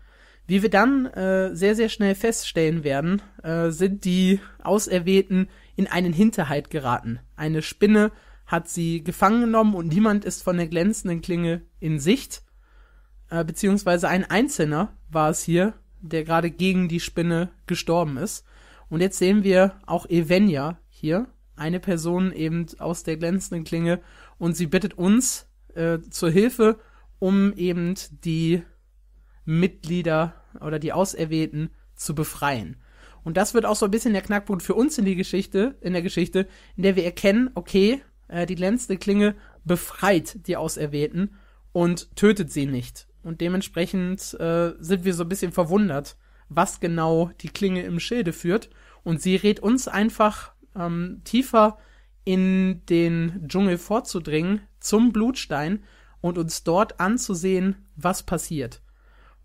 Wie 0.47 0.63
wir 0.63 0.69
dann 0.69 1.07
äh, 1.07 1.55
sehr, 1.57 1.75
sehr 1.75 1.89
schnell 1.89 2.15
feststellen 2.15 2.85
werden, 2.85 3.23
äh, 3.43 3.71
sind 3.71 4.05
die 4.05 4.41
Auserwählten 4.63 5.49
in 5.75 5.87
einen 5.87 6.13
Hinterhalt 6.13 6.69
geraten. 6.69 7.21
Eine 7.35 7.63
Spinne 7.63 8.13
hat 8.45 8.69
sie 8.69 9.03
gefangen 9.03 9.41
genommen 9.41 9.75
und 9.75 9.89
niemand 9.89 10.27
ist 10.27 10.43
von 10.43 10.59
der 10.59 10.69
glänzenden 10.69 11.23
Klinge 11.23 11.63
in 11.81 11.99
Sicht. 11.99 12.43
Äh, 13.31 13.43
beziehungsweise 13.45 14.09
ein 14.09 14.29
Einzelner 14.29 14.95
war 15.11 15.31
es 15.31 15.43
hier, 15.43 15.73
der 16.03 16.25
gerade 16.25 16.51
gegen 16.51 16.89
die 16.89 17.01
Spinne 17.01 17.51
gestorben 17.67 18.19
ist. 18.19 18.45
Und 18.91 19.01
jetzt 19.01 19.19
sehen 19.19 19.45
wir 19.45 19.81
auch 19.87 20.07
Evenia 20.11 20.79
hier, 20.91 21.27
eine 21.57 21.81
Person 21.81 22.33
eben 22.33 22.67
aus 22.79 23.03
der 23.03 23.17
glänzenden 23.17 23.65
Klinge, 23.65 24.01
und 24.39 24.57
sie 24.57 24.67
bittet 24.67 24.95
uns 24.95 25.47
äh, 25.75 25.99
zur 26.11 26.31
Hilfe, 26.31 26.79
um 27.19 27.53
eben 27.55 27.95
die 28.25 28.63
Mitglieder 29.45 30.35
oder 30.61 30.79
die 30.79 30.93
Auserwählten 30.93 31.71
zu 31.95 32.15
befreien. 32.15 32.77
Und 33.23 33.37
das 33.37 33.55
wird 33.55 33.65
auch 33.65 33.77
so 33.77 33.87
ein 33.87 33.91
bisschen 33.91 34.13
der 34.13 34.23
Knackpunkt 34.23 34.63
für 34.63 34.75
uns 34.75 34.99
in 34.99 35.05
die 35.05 35.17
Geschichte, 35.17 35.77
in 35.81 35.93
der 35.95 36.03
Geschichte, 36.03 36.47
in 36.77 36.83
der 36.83 36.97
wir 36.97 37.05
erkennen, 37.05 37.51
okay, 37.55 38.03
äh, 38.29 38.47
die 38.47 38.55
glänzende 38.55 38.99
Klinge 38.99 39.35
befreit 39.65 40.47
die 40.47 40.57
Auserwählten 40.57 41.37
und 41.73 42.15
tötet 42.17 42.53
sie 42.53 42.67
nicht. 42.67 43.07
Und 43.23 43.41
dementsprechend 43.41 44.35
äh, 44.39 44.75
sind 44.79 45.05
wir 45.05 45.15
so 45.15 45.25
ein 45.25 45.29
bisschen 45.29 45.53
verwundert, 45.53 46.17
was 46.51 46.81
genau 46.81 47.31
die 47.41 47.49
Klinge 47.49 47.83
im 47.83 47.99
Schilde 47.99 48.33
führt. 48.33 48.69
Und 49.03 49.23
sie 49.23 49.37
rät 49.37 49.61
uns 49.61 49.89
einfach 49.89 50.54
ähm, 50.77 51.23
tiefer 51.25 51.79
in 52.25 52.83
den 52.87 53.47
Dschungel 53.49 53.79
vorzudringen 53.79 54.63
zum 54.81 55.13
Blutstein 55.13 55.85
und 56.21 56.39
uns 56.39 56.65
dort 56.65 57.01
anzusehen, 57.01 57.87
was 57.97 58.23
passiert. 58.23 58.81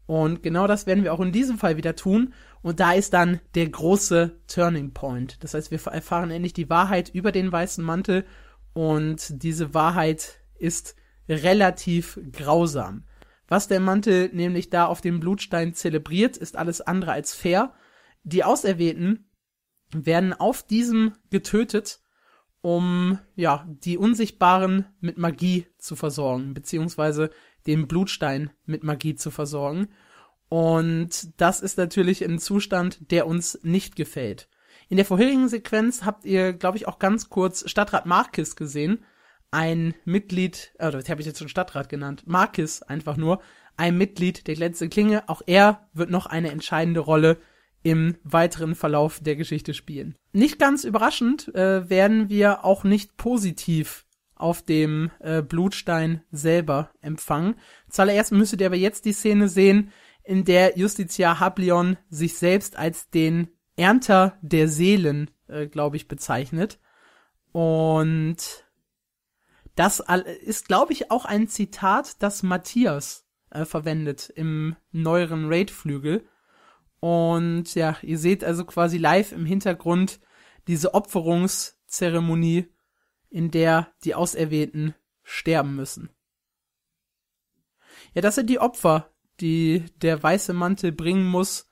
Und 0.05 0.41
genau 0.41 0.65
das 0.65 0.87
werden 0.87 1.03
wir 1.03 1.13
auch 1.13 1.19
in 1.19 1.31
diesem 1.31 1.59
Fall 1.59 1.77
wieder 1.77 1.95
tun. 1.95 2.33
Und 2.63 2.79
da 2.79 2.93
ist 2.93 3.13
dann 3.13 3.41
der 3.53 3.69
große 3.69 4.39
Turning 4.47 4.91
Point. 4.91 5.37
Das 5.43 5.53
heißt, 5.53 5.69
wir 5.69 5.79
erfahren 5.85 6.31
endlich 6.31 6.53
die 6.53 6.69
Wahrheit 6.69 7.09
über 7.09 7.31
den 7.31 7.51
weißen 7.51 7.83
Mantel. 7.83 8.25
Und 8.73 9.43
diese 9.43 9.75
Wahrheit 9.75 10.39
ist 10.57 10.95
relativ 11.27 12.19
grausam. 12.31 13.03
Was 13.47 13.67
der 13.67 13.79
Mantel 13.79 14.29
nämlich 14.33 14.71
da 14.71 14.85
auf 14.85 15.01
dem 15.01 15.19
Blutstein 15.19 15.75
zelebriert, 15.75 16.37
ist 16.37 16.57
alles 16.57 16.81
andere 16.81 17.11
als 17.11 17.35
fair. 17.35 17.73
Die 18.23 18.43
Auserwählten 18.43 19.28
werden 19.91 20.33
auf 20.33 20.63
diesem 20.63 21.13
getötet, 21.29 21.99
um 22.61 23.19
ja 23.35 23.65
die 23.67 23.97
Unsichtbaren 23.97 24.85
mit 24.99 25.17
Magie 25.17 25.67
zu 25.77 25.95
versorgen, 25.95 26.53
beziehungsweise 26.53 27.29
den 27.67 27.87
Blutstein 27.87 28.51
mit 28.65 28.83
Magie 28.83 29.15
zu 29.15 29.31
versorgen. 29.31 29.89
Und 30.49 31.39
das 31.39 31.61
ist 31.61 31.77
natürlich 31.77 32.23
ein 32.23 32.39
Zustand, 32.39 33.11
der 33.11 33.27
uns 33.27 33.59
nicht 33.63 33.95
gefällt. 33.95 34.49
In 34.89 34.97
der 34.97 35.05
vorherigen 35.05 35.47
Sequenz 35.47 36.03
habt 36.03 36.25
ihr, 36.25 36.53
glaube 36.53 36.77
ich, 36.77 36.87
auch 36.87 36.97
ganz 36.97 37.29
kurz 37.29 37.69
Stadtrat 37.69 38.07
Markis 38.07 38.55
gesehen. 38.55 39.05
Ein 39.51 39.93
Mitglied, 40.05 40.73
äh, 40.79 40.91
das 40.91 41.07
habe 41.09 41.21
ich 41.21 41.27
jetzt 41.27 41.39
schon 41.39 41.49
Stadtrat 41.49 41.89
genannt, 41.89 42.23
Markis 42.25 42.81
einfach 42.81 43.17
nur, 43.17 43.41
ein 43.77 43.97
Mitglied 43.97 44.47
der 44.47 44.55
letzte 44.55 44.89
Klinge. 44.89 45.29
Auch 45.29 45.41
er 45.45 45.87
wird 45.93 46.09
noch 46.09 46.25
eine 46.25 46.51
entscheidende 46.51 46.99
Rolle 46.99 47.37
im 47.83 48.17
weiteren 48.23 48.75
Verlauf 48.75 49.19
der 49.21 49.35
Geschichte 49.35 49.73
spielen. 49.73 50.15
Nicht 50.33 50.59
ganz 50.59 50.83
überraschend 50.83 51.53
äh, 51.55 51.89
werden 51.89 52.29
wir 52.29 52.65
auch 52.65 52.83
nicht 52.83 53.17
positiv 53.17 54.05
auf 54.35 54.61
dem 54.61 55.11
äh, 55.19 55.41
Blutstein 55.41 56.21
selber 56.31 56.91
empfangen. 57.01 57.55
Zuallererst 57.89 58.31
müsstet 58.31 58.61
ihr 58.61 58.67
aber 58.67 58.75
jetzt 58.75 59.05
die 59.05 59.13
Szene 59.13 59.49
sehen, 59.49 59.91
in 60.23 60.45
der 60.45 60.77
Justitia 60.77 61.39
Hablion 61.39 61.97
sich 62.09 62.37
selbst 62.37 62.77
als 62.77 63.09
den 63.09 63.49
Ernter 63.75 64.37
der 64.41 64.67
Seelen, 64.67 65.31
äh, 65.47 65.67
glaube 65.67 65.97
ich, 65.97 66.07
bezeichnet. 66.07 66.79
Und 67.51 68.37
das 69.75 70.03
ist, 70.45 70.67
glaube 70.67 70.93
ich, 70.93 71.09
auch 71.09 71.25
ein 71.25 71.47
Zitat, 71.47 72.21
das 72.21 72.43
Matthias 72.43 73.25
äh, 73.49 73.65
verwendet 73.65 74.31
im 74.35 74.75
neueren 74.91 75.47
Raid-Flügel. 75.47 76.27
Und 76.99 77.75
ja, 77.75 77.97
ihr 78.01 78.17
seht 78.17 78.43
also 78.43 78.65
quasi 78.65 78.97
live 78.97 79.31
im 79.31 79.45
Hintergrund 79.45 80.19
diese 80.67 80.93
Opferungszeremonie 80.93 82.67
in 83.29 83.51
der 83.51 83.91
die 84.03 84.15
Auserwählten 84.15 84.95
sterben 85.23 85.75
müssen. 85.75 86.09
Ja, 88.13 88.21
das 88.21 88.35
sind 88.35 88.49
die 88.49 88.59
Opfer, 88.59 89.11
die 89.39 89.85
der 90.01 90.21
weiße 90.21 90.53
Mantel 90.53 90.91
bringen 90.91 91.27
muss 91.27 91.69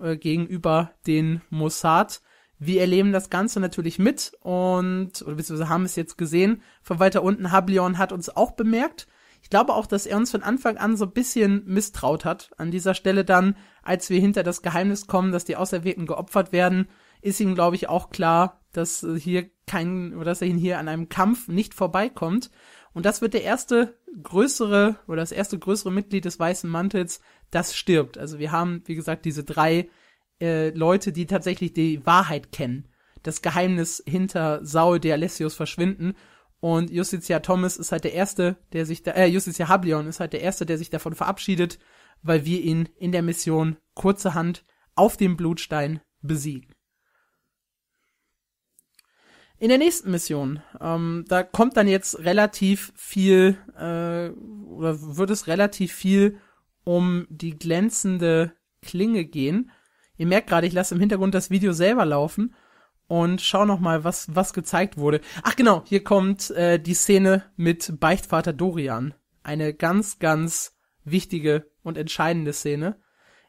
äh, 0.00 0.16
gegenüber 0.16 0.94
den 1.06 1.40
Mossad. 1.50 2.20
Wir 2.58 2.80
erleben 2.80 3.12
das 3.12 3.30
Ganze 3.30 3.60
natürlich 3.60 3.98
mit 3.98 4.32
und, 4.40 5.22
oder 5.22 5.36
beziehungsweise 5.36 5.68
haben 5.68 5.84
es 5.84 5.96
jetzt 5.96 6.18
gesehen, 6.18 6.62
von 6.82 6.98
weiter 6.98 7.22
unten, 7.22 7.52
Hablion 7.52 7.98
hat 7.98 8.12
uns 8.12 8.28
auch 8.28 8.52
bemerkt. 8.52 9.06
Ich 9.40 9.50
glaube 9.50 9.74
auch, 9.74 9.86
dass 9.86 10.06
er 10.06 10.16
uns 10.16 10.30
von 10.30 10.42
Anfang 10.42 10.76
an 10.76 10.96
so 10.96 11.06
ein 11.06 11.12
bisschen 11.12 11.64
misstraut 11.66 12.24
hat. 12.24 12.50
An 12.58 12.70
dieser 12.70 12.94
Stelle 12.94 13.24
dann, 13.24 13.56
als 13.82 14.10
wir 14.10 14.20
hinter 14.20 14.42
das 14.42 14.62
Geheimnis 14.62 15.06
kommen, 15.06 15.32
dass 15.32 15.44
die 15.44 15.56
Auserwählten 15.56 16.06
geopfert 16.06 16.52
werden, 16.52 16.88
ist 17.22 17.40
ihm, 17.40 17.54
glaube 17.54 17.76
ich, 17.76 17.88
auch 17.88 18.10
klar, 18.10 18.60
dass 18.72 19.06
hier 19.18 19.50
kein, 19.66 20.14
oder 20.14 20.26
dass 20.26 20.42
er 20.42 20.48
ihn 20.48 20.58
hier 20.58 20.78
an 20.78 20.88
einem 20.88 21.08
Kampf 21.08 21.48
nicht 21.48 21.74
vorbeikommt. 21.74 22.50
Und 22.92 23.06
das 23.06 23.20
wird 23.20 23.34
der 23.34 23.42
erste 23.42 23.96
größere 24.22 24.96
oder 25.06 25.18
das 25.18 25.32
erste 25.32 25.58
größere 25.58 25.92
Mitglied 25.92 26.24
des 26.24 26.38
Weißen 26.38 26.68
Mantels, 26.68 27.20
das 27.50 27.76
stirbt. 27.76 28.18
Also 28.18 28.38
wir 28.38 28.52
haben, 28.52 28.82
wie 28.86 28.94
gesagt, 28.94 29.24
diese 29.24 29.44
drei 29.44 29.88
äh, 30.40 30.70
Leute, 30.70 31.12
die 31.12 31.26
tatsächlich 31.26 31.72
die 31.72 32.04
Wahrheit 32.06 32.52
kennen. 32.52 32.88
Das 33.22 33.42
Geheimnis 33.42 34.02
hinter 34.06 34.64
Saul 34.64 35.00
de 35.00 35.12
Alessios 35.12 35.54
verschwinden. 35.54 36.14
Und 36.60 36.90
Justitia 36.90 37.40
Thomas 37.40 37.76
ist 37.76 37.92
halt 37.92 38.04
der 38.04 38.14
erste, 38.14 38.56
der 38.72 38.84
sich 38.84 39.02
da, 39.02 39.12
äh, 39.12 39.26
Justitia 39.26 39.68
Hablion 39.68 40.06
ist 40.06 40.20
halt 40.20 40.32
der 40.32 40.42
erste, 40.42 40.66
der 40.66 40.78
sich 40.78 40.90
davon 40.90 41.14
verabschiedet, 41.14 41.78
weil 42.22 42.44
wir 42.44 42.60
ihn 42.60 42.88
in 42.98 43.12
der 43.12 43.22
Mission 43.22 43.76
kurzerhand 43.94 44.64
auf 44.96 45.16
dem 45.16 45.36
Blutstein 45.36 46.00
besiegen. 46.20 46.74
In 49.60 49.68
der 49.68 49.78
nächsten 49.78 50.10
Mission, 50.10 50.62
ähm, 50.80 51.24
da 51.28 51.42
kommt 51.42 51.76
dann 51.76 51.88
jetzt 51.88 52.20
relativ 52.20 52.92
viel, 52.96 53.56
äh, 53.76 54.30
oder 54.30 55.16
wird 55.16 55.30
es 55.30 55.46
relativ 55.46 55.92
viel 55.92 56.38
um 56.84 57.26
die 57.28 57.58
glänzende 57.58 58.52
Klinge 58.82 59.24
gehen. 59.24 59.70
Ihr 60.16 60.26
merkt 60.26 60.48
gerade, 60.48 60.66
ich 60.66 60.72
lasse 60.72 60.94
im 60.94 61.00
Hintergrund 61.00 61.34
das 61.34 61.50
Video 61.50 61.72
selber 61.72 62.04
laufen 62.04 62.54
und 63.08 63.40
schau 63.40 63.64
noch 63.64 63.80
mal, 63.80 64.04
was 64.04 64.34
was 64.34 64.52
gezeigt 64.52 64.96
wurde. 64.96 65.20
Ach 65.42 65.56
genau, 65.56 65.82
hier 65.86 66.04
kommt 66.04 66.50
äh, 66.50 66.78
die 66.78 66.94
Szene 66.94 67.44
mit 67.56 67.98
Beichtvater 67.98 68.52
Dorian, 68.52 69.14
eine 69.42 69.74
ganz 69.74 70.18
ganz 70.18 70.76
wichtige 71.04 71.66
und 71.82 71.98
entscheidende 71.98 72.52
Szene 72.52 73.00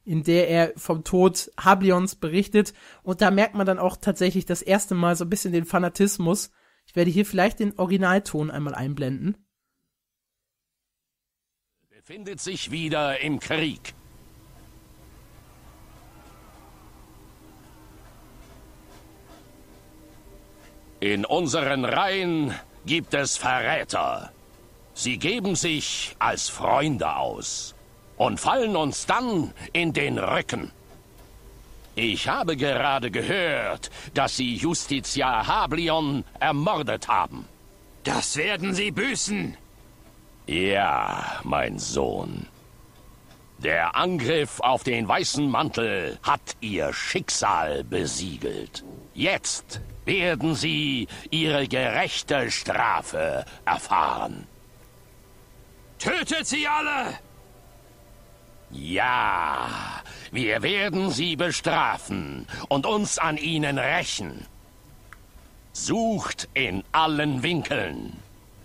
in 0.10 0.24
der 0.24 0.50
er 0.50 0.74
vom 0.76 1.04
Tod 1.04 1.52
Hablions 1.56 2.16
berichtet. 2.16 2.74
Und 3.04 3.22
da 3.22 3.30
merkt 3.30 3.54
man 3.54 3.68
dann 3.68 3.78
auch 3.78 3.96
tatsächlich 3.96 4.44
das 4.46 4.64
erste 4.64 4.96
Mal 4.96 5.16
so 5.16 5.24
ein 5.24 5.30
bisschen 5.30 5.54
den 5.54 5.66
Fanatismus. 5.66 6.50
Ich 6.88 6.96
werde 6.96 7.12
hier 7.12 7.28
vielleicht 7.28 7.60
den 7.60 7.78
Originalton 7.78 8.50
einmal 8.50 8.74
einblenden. 8.74 9.38
Befindet 11.90 12.40
sich 12.40 12.72
wieder 12.72 13.20
im 13.20 13.40
Krieg. 13.40 13.94
In 21.00 21.24
unseren 21.24 21.86
Reihen 21.86 22.54
gibt 22.86 23.14
es 23.14 23.38
Verräter. 23.38 24.32
Sie 24.94 25.18
geben 25.18 25.56
sich 25.56 26.16
als 26.20 26.50
Freunde 26.50 27.16
aus 27.16 27.74
und 28.18 28.40
fallen 28.40 28.76
uns 28.76 29.06
dann 29.06 29.54
in 29.72 29.94
den 29.94 30.18
Rücken. 30.20 30.72
Ich 31.96 32.28
habe 32.28 32.58
gerade 32.58 33.12
gehört, 33.12 33.90
dass 34.14 34.36
Sie 34.36 34.56
Justitia 34.56 35.48
Hablion 35.48 36.26
ermordet 36.40 37.08
haben. 37.08 37.46
Das 38.04 38.36
werden 38.36 38.74
Sie 38.74 38.92
büßen. 38.92 39.56
Ja, 40.48 41.40
mein 41.44 41.80
Sohn. 41.80 42.48
Der 43.60 43.96
Angriff 43.96 44.60
auf 44.60 44.84
den 44.84 45.08
weißen 45.08 45.50
Mantel 45.50 46.20
hat 46.24 46.58
Ihr 46.60 46.92
Schicksal 46.92 47.84
besiegelt. 47.84 48.84
Jetzt 49.20 49.82
werden 50.06 50.56
Sie 50.56 51.06
Ihre 51.30 51.68
gerechte 51.68 52.50
Strafe 52.50 53.44
erfahren. 53.66 54.48
Tötet 55.98 56.48
sie 56.48 56.66
alle! 56.66 57.20
Ja, 58.72 59.68
wir 60.32 60.62
werden 60.62 61.12
sie 61.12 61.36
bestrafen 61.36 62.48
und 62.70 62.86
uns 62.86 63.18
an 63.18 63.36
ihnen 63.36 63.78
rächen. 63.78 64.46
Sucht 65.74 66.48
in 66.54 66.86
allen 66.94 67.44
Winkeln. 67.44 68.14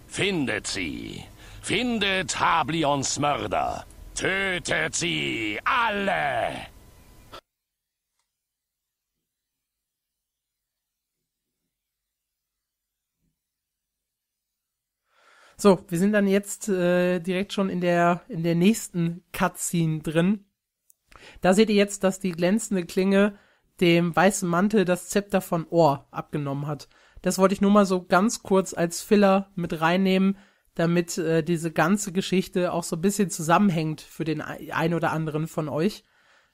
Findet 0.06 0.68
sie. 0.68 1.24
Findet 1.62 2.38
Hablions 2.38 3.18
Mörder. 3.18 3.84
Tötet 4.14 4.94
sie 4.94 5.58
alle! 5.64 6.73
So, 15.64 15.82
wir 15.88 15.98
sind 15.98 16.12
dann 16.12 16.26
jetzt 16.26 16.68
äh, 16.68 17.20
direkt 17.20 17.54
schon 17.54 17.70
in 17.70 17.80
der 17.80 18.20
in 18.28 18.42
der 18.42 18.54
nächsten 18.54 19.24
Cutscene 19.32 20.00
drin. 20.00 20.44
Da 21.40 21.54
seht 21.54 21.70
ihr 21.70 21.74
jetzt, 21.74 22.04
dass 22.04 22.20
die 22.20 22.32
glänzende 22.32 22.84
Klinge 22.84 23.38
dem 23.80 24.14
weißen 24.14 24.46
Mantel 24.46 24.84
das 24.84 25.08
Zepter 25.08 25.40
von 25.40 25.66
Ohr 25.70 26.06
abgenommen 26.10 26.66
hat. 26.66 26.90
Das 27.22 27.38
wollte 27.38 27.54
ich 27.54 27.62
nur 27.62 27.70
mal 27.70 27.86
so 27.86 28.04
ganz 28.04 28.42
kurz 28.42 28.74
als 28.74 29.00
Filler 29.00 29.48
mit 29.54 29.80
reinnehmen, 29.80 30.36
damit 30.74 31.16
äh, 31.16 31.42
diese 31.42 31.72
ganze 31.72 32.12
Geschichte 32.12 32.70
auch 32.70 32.84
so 32.84 32.96
ein 32.96 33.00
bisschen 33.00 33.30
zusammenhängt 33.30 34.02
für 34.02 34.24
den 34.24 34.42
ein 34.42 34.92
oder 34.92 35.12
anderen 35.12 35.46
von 35.46 35.70
euch. 35.70 36.04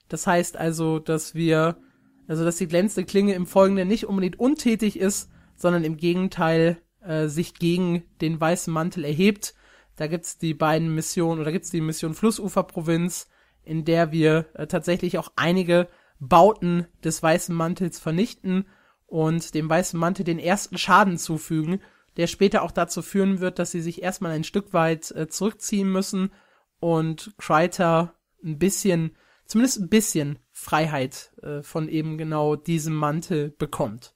Das 0.07 0.25
heißt 0.25 0.55
also, 0.55 0.99
dass 0.99 1.35
wir, 1.35 1.81
also 2.29 2.45
dass 2.45 2.55
die 2.55 2.67
glänzende 2.69 3.05
Klinge 3.05 3.33
im 3.33 3.45
Folgenden 3.45 3.89
nicht 3.89 4.07
unbedingt 4.07 4.39
untätig 4.39 4.97
ist, 4.97 5.29
sondern 5.57 5.83
im 5.83 5.97
Gegenteil 5.97 6.81
äh, 7.01 7.27
sich 7.27 7.55
gegen 7.55 8.03
den 8.21 8.39
weißen 8.39 8.71
Mantel 8.71 9.05
erhebt. 9.05 9.53
Da 9.95 10.07
gibt's 10.07 10.37
die 10.37 10.53
beiden 10.53 10.93
Missionen, 10.95 11.41
oder 11.41 11.51
gibt's 11.51 11.69
die 11.69 11.81
Mission 11.81 12.13
Flussuferprovinz, 12.13 13.27
in 13.63 13.85
der 13.85 14.11
wir 14.11 14.47
äh, 14.53 14.67
tatsächlich 14.67 15.17
auch 15.17 15.31
einige 15.35 15.87
Bauten 16.19 16.87
des 17.03 17.21
weißen 17.21 17.53
Mantels 17.55 17.99
vernichten 17.99 18.65
und 19.07 19.53
dem 19.55 19.69
weißen 19.69 19.99
Mantel 19.99 20.23
den 20.23 20.39
ersten 20.39 20.77
Schaden 20.77 21.17
zufügen, 21.17 21.81
der 22.17 22.27
später 22.27 22.61
auch 22.61 22.71
dazu 22.71 23.01
führen 23.01 23.39
wird, 23.39 23.59
dass 23.59 23.71
sie 23.71 23.81
sich 23.81 24.01
erstmal 24.01 24.31
ein 24.31 24.43
Stück 24.43 24.73
weit 24.73 25.11
äh, 25.11 25.27
zurückziehen 25.27 25.91
müssen 25.91 26.31
und 26.79 27.33
Kreiter 27.37 28.15
ein 28.43 28.57
bisschen, 28.57 29.15
zumindest 29.45 29.79
ein 29.79 29.89
bisschen 29.89 30.39
Freiheit 30.51 31.31
äh, 31.41 31.61
von 31.61 31.89
eben 31.89 32.17
genau 32.17 32.55
diesem 32.55 32.95
Mantel 32.95 33.51
bekommt. 33.51 34.15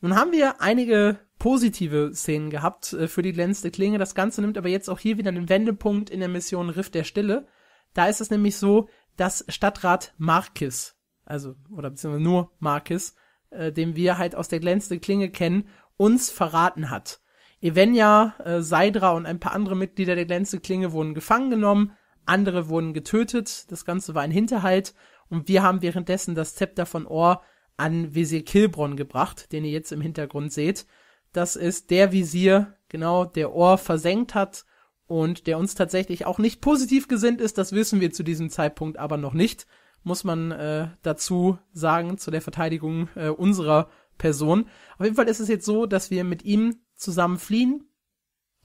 Nun 0.00 0.16
haben 0.16 0.32
wir 0.32 0.60
einige 0.60 1.18
positive 1.42 2.12
Szenen 2.14 2.50
gehabt 2.50 2.92
äh, 2.92 3.08
für 3.08 3.22
die 3.22 3.32
glänzende 3.32 3.72
Klinge. 3.72 3.98
Das 3.98 4.14
Ganze 4.14 4.40
nimmt 4.40 4.56
aber 4.56 4.68
jetzt 4.68 4.88
auch 4.88 5.00
hier 5.00 5.18
wieder 5.18 5.30
einen 5.30 5.48
Wendepunkt 5.48 6.08
in 6.08 6.20
der 6.20 6.28
Mission 6.28 6.70
Riff 6.70 6.88
der 6.88 7.02
Stille. 7.02 7.48
Da 7.94 8.06
ist 8.06 8.20
es 8.20 8.30
nämlich 8.30 8.56
so, 8.56 8.88
dass 9.16 9.44
Stadtrat 9.48 10.14
Markis, 10.18 10.94
also, 11.24 11.56
oder 11.68 11.90
beziehungsweise 11.90 12.22
nur 12.22 12.52
Markis, 12.60 13.16
äh, 13.50 13.72
den 13.72 13.96
wir 13.96 14.18
halt 14.18 14.36
aus 14.36 14.46
der 14.46 14.60
glänzende 14.60 15.00
Klinge 15.00 15.30
kennen, 15.30 15.68
uns 15.96 16.30
verraten 16.30 16.90
hat. 16.90 17.20
Evenya, 17.60 18.36
äh, 18.44 18.60
Seidra 18.60 19.10
und 19.10 19.26
ein 19.26 19.40
paar 19.40 19.52
andere 19.52 19.74
Mitglieder 19.74 20.14
der 20.14 20.26
glänzende 20.26 20.62
Klinge 20.62 20.92
wurden 20.92 21.12
gefangen 21.12 21.50
genommen, 21.50 21.90
andere 22.24 22.68
wurden 22.68 22.94
getötet, 22.94 23.68
das 23.72 23.84
Ganze 23.84 24.14
war 24.14 24.22
ein 24.22 24.30
Hinterhalt 24.30 24.94
und 25.28 25.48
wir 25.48 25.64
haben 25.64 25.82
währenddessen 25.82 26.36
das 26.36 26.54
Zepter 26.54 26.86
von 26.86 27.04
Ohr 27.04 27.42
an 27.76 28.14
Visier 28.14 28.44
Kilbron 28.44 28.94
gebracht, 28.94 29.50
den 29.50 29.64
ihr 29.64 29.72
jetzt 29.72 29.90
im 29.90 30.00
Hintergrund 30.00 30.52
seht. 30.52 30.86
Das 31.32 31.56
ist 31.56 31.90
der 31.90 32.12
Visier, 32.12 32.74
genau, 32.88 33.24
der 33.24 33.54
Ohr 33.54 33.78
versenkt 33.78 34.34
hat 34.34 34.64
und 35.06 35.46
der 35.46 35.58
uns 35.58 35.74
tatsächlich 35.74 36.26
auch 36.26 36.38
nicht 36.38 36.60
positiv 36.60 37.08
gesinnt 37.08 37.40
ist. 37.40 37.58
Das 37.58 37.72
wissen 37.72 38.00
wir 38.00 38.12
zu 38.12 38.22
diesem 38.22 38.50
Zeitpunkt 38.50 38.98
aber 38.98 39.16
noch 39.16 39.34
nicht, 39.34 39.66
muss 40.04 40.24
man 40.24 40.52
äh, 40.52 40.88
dazu 41.02 41.58
sagen, 41.72 42.18
zu 42.18 42.30
der 42.30 42.42
Verteidigung 42.42 43.08
äh, 43.14 43.28
unserer 43.28 43.88
Person. 44.18 44.66
Auf 44.98 45.04
jeden 45.04 45.16
Fall 45.16 45.28
ist 45.28 45.40
es 45.40 45.48
jetzt 45.48 45.64
so, 45.64 45.86
dass 45.86 46.10
wir 46.10 46.24
mit 46.24 46.44
ihm 46.44 46.76
zusammen 46.94 47.38
fliehen, 47.38 47.84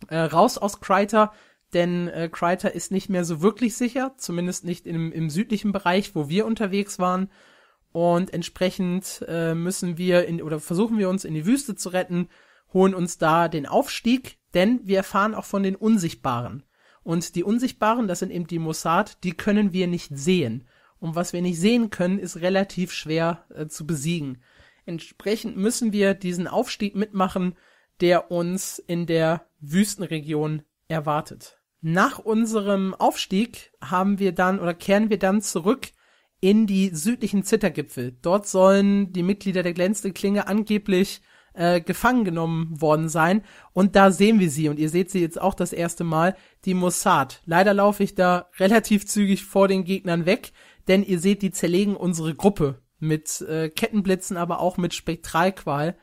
äh, 0.08 0.18
raus 0.18 0.58
aus 0.58 0.80
Kreiter, 0.80 1.32
denn 1.74 2.08
äh, 2.08 2.30
Kreiter 2.32 2.74
ist 2.74 2.92
nicht 2.92 3.10
mehr 3.10 3.26
so 3.26 3.42
wirklich 3.42 3.76
sicher, 3.76 4.14
zumindest 4.18 4.64
nicht 4.64 4.88
im, 4.88 5.12
im 5.12 5.30
südlichen 5.30 5.72
Bereich, 5.72 6.16
wo 6.16 6.30
wir 6.30 6.46
unterwegs 6.46 7.00
waren. 7.00 7.30
Und 7.92 8.34
entsprechend 8.34 9.26
äh, 9.28 9.54
müssen 9.54 9.98
wir 9.98 10.26
in 10.28 10.42
oder 10.42 10.60
versuchen 10.60 10.98
wir 10.98 11.10
uns 11.10 11.26
in 11.26 11.34
die 11.34 11.46
Wüste 11.46 11.76
zu 11.76 11.90
retten, 11.90 12.30
holen 12.74 12.94
uns 12.94 13.18
da 13.18 13.48
den 13.48 13.66
Aufstieg, 13.66 14.38
denn 14.54 14.82
wir 14.84 14.98
erfahren 14.98 15.36
auch 15.36 15.46
von 15.46 15.64
den 15.64 15.76
Unsichtbaren. 15.76 16.64
Und 17.04 17.36
die 17.36 17.44
Unsichtbaren, 17.44 18.08
das 18.08 18.20
sind 18.20 18.32
eben 18.32 18.48
die 18.48 18.60
Mossad, 18.60 19.24
die 19.24 19.32
können 19.32 19.72
wir 19.72 19.88
nicht 19.88 20.18
sehen. 20.18 20.68
Und 21.00 21.16
was 21.16 21.32
wir 21.32 21.42
nicht 21.42 21.60
sehen 21.60 21.90
können, 21.90 22.20
ist 22.20 22.38
relativ 22.38 22.92
schwer 22.92 23.46
äh, 23.54 23.68
zu 23.68 23.86
besiegen. 23.86 24.42
Entsprechend 24.86 25.58
müssen 25.58 25.94
wir 25.94 26.14
diesen 26.14 26.48
Aufstieg 26.48 26.96
mitmachen, 26.96 27.56
der 28.02 28.32
uns 28.32 28.80
in 28.80 29.06
der 29.06 29.48
Wüstenregion 29.60 30.64
erwartet. 30.88 31.60
Nach 31.82 32.20
unserem 32.20 32.94
Aufstieg 32.96 33.72
haben 33.82 34.20
wir 34.20 34.32
dann 34.32 34.60
oder 34.60 34.74
kehren 34.74 35.10
wir 35.10 35.20
dann 35.20 35.42
zurück 35.42 35.90
in 36.40 36.68
die 36.68 36.90
südlichen 36.90 37.44
Zittergipfel. 37.44 38.18
Dort 38.22 38.48
sollen 38.48 39.14
die 39.14 39.24
Mitglieder 39.24 39.64
der 39.64 39.74
glänzenden 39.74 40.14
Klinge 40.14 40.48
angeblich 40.48 41.22
äh, 41.58 41.82
gefangen 41.82 42.24
genommen 42.24 42.80
worden 42.80 43.10
sein. 43.10 43.44
Und 43.74 43.96
da 43.96 44.12
sehen 44.12 44.40
wir 44.40 44.50
sie, 44.50 44.70
und 44.70 44.80
ihr 44.80 44.90
seht 44.90 45.12
sie 45.12 45.22
jetzt 45.22 45.42
auch 45.42 45.54
das 45.54 45.74
erste 45.74 46.04
Mal, 46.04 46.36
die 46.66 46.74
Mossad. 46.74 47.42
Leider 47.46 47.74
laufe 47.74 48.04
ich 48.04 48.16
da 48.16 48.48
relativ 48.60 49.06
zügig 49.08 49.44
vor 49.46 49.68
den 49.68 49.84
Gegnern 49.84 50.26
weg, 50.26 50.52
denn 50.88 51.04
ihr 51.04 51.20
seht, 51.20 51.42
die 51.42 51.52
zerlegen 51.52 51.96
unsere 51.96 52.36
Gruppe 52.36 52.82
mit 53.00 53.42
äh, 53.42 53.70
Kettenblitzen, 53.70 54.38
aber 54.38 54.60
auch 54.60 54.78
mit 54.78 54.94
Spektralqual, 54.94 55.98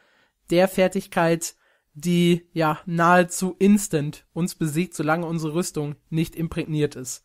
der 0.50 0.68
Fertigkeit, 0.68 1.54
die 1.94 2.48
ja 2.52 2.80
nahezu 2.86 3.54
instant 3.58 4.26
uns 4.32 4.56
besiegt, 4.56 4.94
solange 4.94 5.26
unsere 5.26 5.54
Rüstung 5.54 5.94
nicht 6.10 6.36
imprägniert 6.36 6.96
ist. 6.96 7.24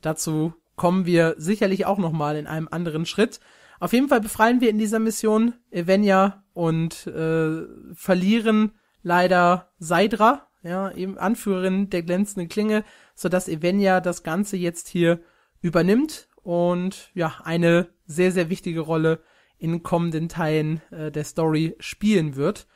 Dazu 0.00 0.54
kommen 0.76 1.06
wir 1.06 1.34
sicherlich 1.38 1.86
auch 1.86 1.98
noch 1.98 2.12
mal 2.12 2.36
in 2.36 2.46
einem 2.46 2.68
anderen 2.70 3.06
Schritt. 3.06 3.40
Auf 3.80 3.94
jeden 3.94 4.08
Fall 4.08 4.20
befreien 4.20 4.60
wir 4.60 4.68
in 4.68 4.78
dieser 4.78 4.98
Mission 4.98 5.54
Evenya 5.70 6.44
und 6.52 7.06
äh, 7.06 7.62
verlieren 7.94 8.72
leider 9.02 9.72
Seidra, 9.78 10.46
ja, 10.62 10.92
eben 10.92 11.16
Anführerin 11.16 11.88
der 11.88 12.02
glänzenden 12.02 12.50
Klinge, 12.50 12.84
so 13.14 13.30
dass 13.30 13.48
Evenya 13.48 14.02
das 14.02 14.22
Ganze 14.22 14.58
jetzt 14.58 14.86
hier 14.88 15.20
übernimmt 15.62 16.28
und 16.42 17.10
ja, 17.14 17.36
eine 17.42 17.88
sehr, 18.04 18.32
sehr 18.32 18.50
wichtige 18.50 18.80
Rolle 18.80 19.20
in 19.58 19.82
kommenden 19.82 20.28
Teilen 20.28 20.82
äh, 20.90 21.10
der 21.10 21.24
Story 21.24 21.74
spielen 21.80 22.36
wird. 22.36 22.66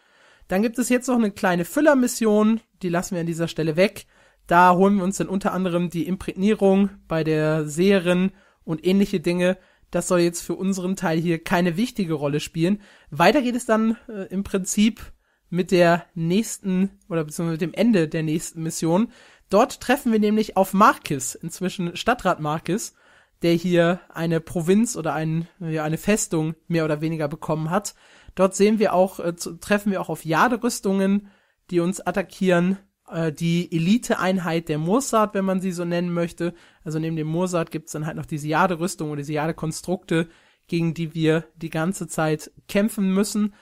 Dann 0.49 0.63
gibt 0.63 0.79
es 0.79 0.89
jetzt 0.89 1.09
noch 1.09 1.17
eine 1.17 1.31
kleine 1.31 1.67
Füllermission, 1.67 2.61
die 2.83 2.89
lassen 2.89 3.15
wir 3.15 3.21
an 3.21 3.27
dieser 3.27 3.49
Stelle 3.49 3.77
weg. 3.77 4.07
Da 4.47 4.75
holen 4.75 4.97
wir 4.97 5.05
uns 5.05 5.19
dann 5.19 5.29
unter 5.29 5.53
anderem 5.53 5.91
die 5.91 6.07
Imprägnierung 6.07 6.89
bei 7.09 7.25
der 7.25 7.67
Seherin 7.67 8.33
und 8.65 8.87
ähnliche 8.87 9.21
Dinge. 9.21 9.59
Das 9.91 10.09
soll 10.09 10.21
jetzt 10.21 10.41
für 10.41 10.55
unseren 10.55 10.97
Teil 10.97 11.19
hier 11.19 11.43
keine 11.43 11.77
wichtige 11.77 12.15
Rolle 12.15 12.41
spielen. 12.41 12.81
Weiter 13.11 13.43
geht 13.43 13.55
es 13.55 13.67
dann 13.67 13.97
äh, 14.09 14.27
im 14.29 14.43
Prinzip 14.43 15.13
mit 15.51 15.71
der 15.71 16.07
nächsten 16.15 16.91
oder 17.09 17.25
beziehungsweise 17.25 17.53
mit 17.53 17.61
dem 17.61 17.75
Ende 17.75 18.09
der 18.09 18.23
nächsten 18.23 18.63
Mission. 18.63 19.13
Dort 19.51 19.81
treffen 19.81 20.11
wir 20.11 20.19
nämlich 20.19 20.57
auf 20.57 20.73
Markis, 20.73 21.35
inzwischen 21.35 21.97
Stadtrat 21.97 22.41
Markis, 22.41 22.95
der 23.43 23.53
hier 23.53 24.01
eine 24.09 24.41
Provinz 24.41 24.97
oder 24.97 25.13
ein, 25.13 25.47
ja, 25.61 25.85
eine 25.85 25.99
Festung 25.99 26.55
mehr 26.67 26.85
oder 26.85 27.01
weniger 27.01 27.29
bekommen 27.29 27.71
hat. 27.71 27.95
Dort 28.35 28.57
sehen 28.57 28.79
wir 28.79 28.95
auch, 28.95 29.21
äh, 29.21 29.33
treffen 29.35 29.93
wir 29.93 30.01
auch 30.01 30.09
auf 30.09 30.25
Jaderüstungen, 30.25 31.29
die 31.71 31.81
uns 31.81 32.01
attackieren 32.01 32.79
äh, 33.11 33.33
die 33.33 33.71
Elite-Einheit 33.73 34.69
der 34.69 34.79
Mossad, 34.79 35.35
wenn 35.35 35.45
man 35.45 35.61
sie 35.61 35.73
so 35.73 35.85
nennen 35.85 36.13
möchte. 36.13 36.55
Also 36.85 36.99
neben 36.99 37.17
dem 37.17 37.29
Mossad 37.29 37.71
gibt's 37.71 37.93
dann 37.93 38.07
halt 38.07 38.17
noch 38.17 38.27
diese 38.27 38.49
Jade-Rüstung 38.49 39.11
oder 39.11 39.19
diese 39.19 39.35
Jade-Konstrukte, 39.35 40.29
gegen 40.67 40.95
die 40.95 41.15
wir 41.15 41.45
die 41.57 41.71
ganze 41.71 42.09
Zeit 42.09 42.51
kämpfen 42.69 43.13
müssen. 43.13 43.55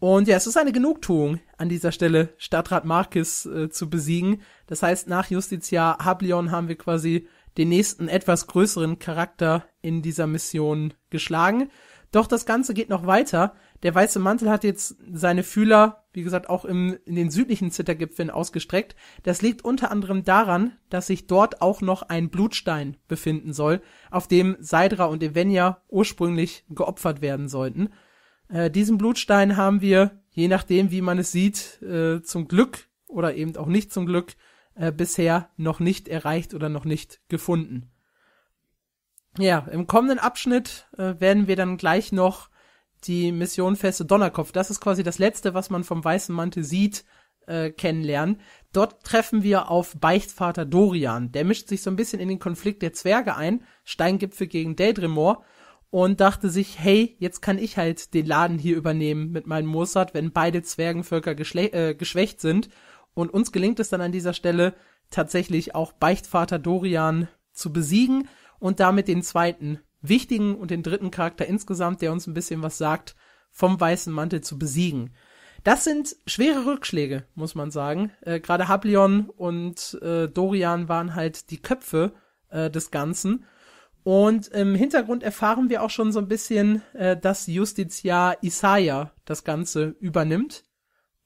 Und 0.00 0.26
ja, 0.26 0.36
es 0.36 0.48
ist 0.48 0.56
eine 0.56 0.72
Genugtuung 0.72 1.38
an 1.58 1.68
dieser 1.68 1.92
Stelle, 1.92 2.30
Stadtrat 2.36 2.84
Marcus 2.84 3.46
äh, 3.46 3.70
zu 3.70 3.88
besiegen. 3.88 4.42
Das 4.66 4.82
heißt, 4.82 5.06
nach 5.08 5.30
Justiziar 5.30 5.98
Hablion 6.04 6.50
haben 6.50 6.66
wir 6.66 6.76
quasi 6.76 7.28
den 7.56 7.68
nächsten 7.68 8.08
etwas 8.08 8.48
größeren 8.48 8.98
Charakter 8.98 9.64
in 9.80 10.02
dieser 10.02 10.26
Mission 10.26 10.94
geschlagen. 11.10 11.70
Doch 12.10 12.26
das 12.26 12.46
Ganze 12.46 12.74
geht 12.74 12.88
noch 12.88 13.06
weiter. 13.06 13.54
Der 13.82 13.94
weiße 13.94 14.20
Mantel 14.20 14.48
hat 14.48 14.62
jetzt 14.62 14.96
seine 15.12 15.42
Fühler, 15.42 16.04
wie 16.12 16.22
gesagt, 16.22 16.48
auch 16.48 16.64
im, 16.64 16.96
in 17.04 17.16
den 17.16 17.30
südlichen 17.30 17.72
Zittergipfeln 17.72 18.30
ausgestreckt. 18.30 18.94
Das 19.24 19.42
liegt 19.42 19.64
unter 19.64 19.90
anderem 19.90 20.24
daran, 20.24 20.72
dass 20.88 21.08
sich 21.08 21.26
dort 21.26 21.60
auch 21.62 21.80
noch 21.80 22.02
ein 22.02 22.30
Blutstein 22.30 22.96
befinden 23.08 23.52
soll, 23.52 23.82
auf 24.10 24.28
dem 24.28 24.56
Seidra 24.60 25.06
und 25.06 25.22
Evenya 25.22 25.82
ursprünglich 25.88 26.64
geopfert 26.68 27.22
werden 27.22 27.48
sollten. 27.48 27.88
Äh, 28.48 28.70
diesen 28.70 28.98
Blutstein 28.98 29.56
haben 29.56 29.80
wir, 29.80 30.22
je 30.30 30.46
nachdem, 30.46 30.92
wie 30.92 31.02
man 31.02 31.18
es 31.18 31.32
sieht, 31.32 31.82
äh, 31.82 32.22
zum 32.22 32.46
Glück 32.46 32.88
oder 33.08 33.34
eben 33.34 33.56
auch 33.56 33.66
nicht 33.66 33.92
zum 33.92 34.06
Glück, 34.06 34.34
äh, 34.74 34.92
bisher 34.92 35.50
noch 35.56 35.80
nicht 35.80 36.06
erreicht 36.06 36.54
oder 36.54 36.68
noch 36.68 36.84
nicht 36.84 37.20
gefunden. 37.28 37.90
Ja, 39.38 39.66
im 39.70 39.86
kommenden 39.86 40.18
Abschnitt 40.18 40.86
äh, 40.96 41.14
werden 41.18 41.48
wir 41.48 41.56
dann 41.56 41.78
gleich 41.78 42.12
noch 42.12 42.51
die 43.04 43.32
Mission 43.32 43.76
Feste 43.76 44.04
Donnerkopf. 44.04 44.52
Das 44.52 44.70
ist 44.70 44.80
quasi 44.80 45.02
das 45.02 45.18
letzte, 45.18 45.54
was 45.54 45.70
man 45.70 45.84
vom 45.84 46.04
Weißen 46.04 46.34
Mantel 46.34 46.64
sieht, 46.64 47.04
äh, 47.46 47.70
kennenlernen. 47.70 48.40
Dort 48.72 49.04
treffen 49.04 49.42
wir 49.42 49.70
auf 49.70 49.96
Beichtvater 49.98 50.64
Dorian. 50.64 51.32
Der 51.32 51.44
mischt 51.44 51.68
sich 51.68 51.82
so 51.82 51.90
ein 51.90 51.96
bisschen 51.96 52.20
in 52.20 52.28
den 52.28 52.38
Konflikt 52.38 52.82
der 52.82 52.92
Zwerge 52.92 53.36
ein, 53.36 53.64
Steingipfel 53.84 54.46
gegen 54.46 54.76
Deldrimor 54.76 55.44
und 55.90 56.20
dachte 56.20 56.48
sich, 56.48 56.78
hey, 56.78 57.16
jetzt 57.18 57.42
kann 57.42 57.58
ich 57.58 57.76
halt 57.76 58.14
den 58.14 58.26
Laden 58.26 58.58
hier 58.58 58.76
übernehmen 58.76 59.30
mit 59.30 59.46
meinem 59.46 59.66
Mossad, 59.66 60.14
wenn 60.14 60.32
beide 60.32 60.62
Zwergenvölker 60.62 61.32
äh, 61.32 61.94
geschwächt 61.94 62.40
sind. 62.40 62.68
Und 63.14 63.32
uns 63.32 63.52
gelingt 63.52 63.78
es 63.78 63.90
dann 63.90 64.00
an 64.00 64.12
dieser 64.12 64.32
Stelle 64.32 64.74
tatsächlich 65.10 65.74
auch 65.74 65.92
Beichtvater 65.92 66.58
Dorian 66.58 67.28
zu 67.52 67.72
besiegen 67.72 68.28
und 68.58 68.80
damit 68.80 69.08
den 69.08 69.22
zweiten 69.22 69.80
wichtigen 70.02 70.54
und 70.54 70.70
den 70.70 70.82
dritten 70.82 71.10
Charakter 71.10 71.46
insgesamt, 71.46 72.02
der 72.02 72.12
uns 72.12 72.26
ein 72.26 72.34
bisschen 72.34 72.62
was 72.62 72.78
sagt, 72.78 73.14
vom 73.50 73.80
weißen 73.80 74.12
Mantel 74.12 74.40
zu 74.40 74.58
besiegen. 74.58 75.14
Das 75.64 75.84
sind 75.84 76.16
schwere 76.26 76.66
Rückschläge, 76.66 77.24
muss 77.34 77.54
man 77.54 77.70
sagen. 77.70 78.10
Äh, 78.22 78.40
Gerade 78.40 78.68
Hablion 78.68 79.30
und 79.30 79.98
äh, 80.02 80.28
Dorian 80.28 80.88
waren 80.88 81.14
halt 81.14 81.50
die 81.50 81.62
Köpfe 81.62 82.12
äh, 82.50 82.68
des 82.70 82.90
Ganzen. 82.90 83.44
Und 84.02 84.48
im 84.48 84.74
Hintergrund 84.74 85.22
erfahren 85.22 85.70
wir 85.70 85.82
auch 85.82 85.90
schon 85.90 86.10
so 86.10 86.18
ein 86.18 86.26
bisschen, 86.26 86.82
äh, 86.94 87.16
dass 87.16 87.46
Justiziar 87.46 88.42
Isaiah 88.42 89.12
das 89.24 89.44
Ganze 89.44 89.94
übernimmt. 90.00 90.64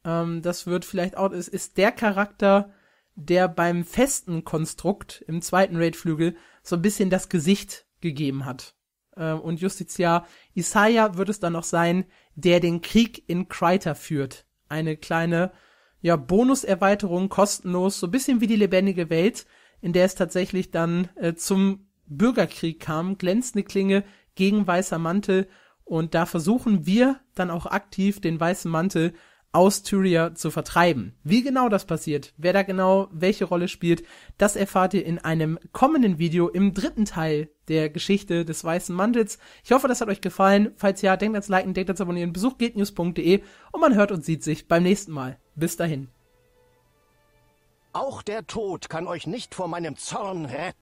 Ähm, 0.05 0.43
das 0.43 0.67
wird 0.67 0.85
vielleicht 0.85 1.17
auch, 1.17 1.33
es 1.33 1.49
ist 1.49 1.79
der 1.79 1.93
Charakter, 1.93 2.75
der 3.15 3.49
beim 3.49 3.85
festen 3.85 4.45
Konstrukt 4.45 5.25
im 5.27 5.41
zweiten 5.41 5.77
Raidflügel 5.77 6.37
so 6.63 6.77
ein 6.77 6.83
bisschen 6.83 7.09
das 7.09 7.31
Gesicht 7.31 7.86
gegeben 8.07 8.45
hat. 8.45 8.75
Äh, 9.17 9.33
und 9.33 9.61
Justiziar 9.61 10.27
Isaiah 10.55 11.17
wird 11.17 11.29
es 11.29 11.41
dann 11.41 11.53
noch 11.53 11.65
sein, 11.65 12.05
der 12.35 12.61
den 12.61 12.81
Krieg 12.81 13.25
in 13.29 13.49
Kreiter 13.49 13.95
führt. 13.95 14.47
Eine 14.69 14.97
kleine, 14.97 15.53
ja, 16.01 16.17
Bonuserweiterung, 16.17 17.29
kostenlos, 17.29 18.01
so 18.01 18.07
ein 18.07 18.13
bisschen 18.13 18.41
wie 18.41 18.47
die 18.47 18.57
lebendige 18.57 19.11
Welt, 19.11 19.47
in 19.81 19.93
der 19.93 20.05
es 20.05 20.15
tatsächlich 20.15 20.71
dann 20.71 21.09
äh, 21.17 21.35
zum 21.35 21.89
Bürgerkrieg 22.07 22.81
kam, 22.81 23.19
glänzende 23.19 23.65
Klinge 23.65 24.05
gegen 24.35 24.67
weißer 24.67 24.99
Mantel 24.99 25.49
und 25.87 26.17
da 26.17 26.27
versuchen 26.27 26.85
wir 26.85 27.21
dann 27.37 27.49
auch 27.49 27.65
aktiv 27.65 28.21
den 28.21 28.41
weißen 28.41 28.69
Mantel 28.69 29.15
aus 29.57 29.83
Tyria 29.83 30.35
zu 30.35 30.51
vertreiben. 30.51 31.15
Wie 31.25 31.43
genau 31.43 31.71
das 31.71 31.87
passiert, 31.87 32.35
wer 32.37 32.53
da 32.53 32.63
genau 32.63 33.09
welche 33.11 33.47
Rolle 33.47 33.69
spielt, 33.69 34.03
das 34.37 34.55
erfahrt 34.55 34.93
ihr 34.93 35.07
in 35.07 35.19
einem 35.19 35.59
kommenden 35.73 36.19
Video 36.19 36.49
im 36.49 36.75
dritten 36.75 37.07
Teil 37.07 37.49
der 37.69 37.89
Geschichte 37.89 38.45
des 38.45 38.63
Weißen 38.63 38.95
Mantels. 38.95 39.39
Ich 39.65 39.73
hoffe, 39.73 39.89
das 39.89 40.03
hat 40.03 40.09
euch 40.09 40.21
gefallen. 40.21 40.73
Falls 40.77 41.01
ja, 41.01 41.17
denkt 41.17 41.37
ans 41.37 41.49
Liken, 41.49 41.73
denkt 41.73 41.89
ans 41.89 42.03
Abonnieren, 42.03 42.35
besucht 42.35 42.59
gatenews.de 42.59 43.43
und 43.73 43.81
man 43.81 43.95
hört 43.95 44.13
und 44.13 44.27
sieht 44.27 44.45
sich 44.45 44.69
beim 44.69 44.83
nächsten 44.83 45.13
Mal. 45.13 45.39
Bis 45.55 45.79
dahin. 45.79 46.09
Auch 47.95 48.21
der 48.21 48.47
Tod 48.47 48.91
kann 48.91 49.07
euch 49.07 49.27
nicht 49.27 49.55
vor 49.55 49.69
meinem 49.69 49.97
Zorn 49.97 50.45
retten. 50.45 50.75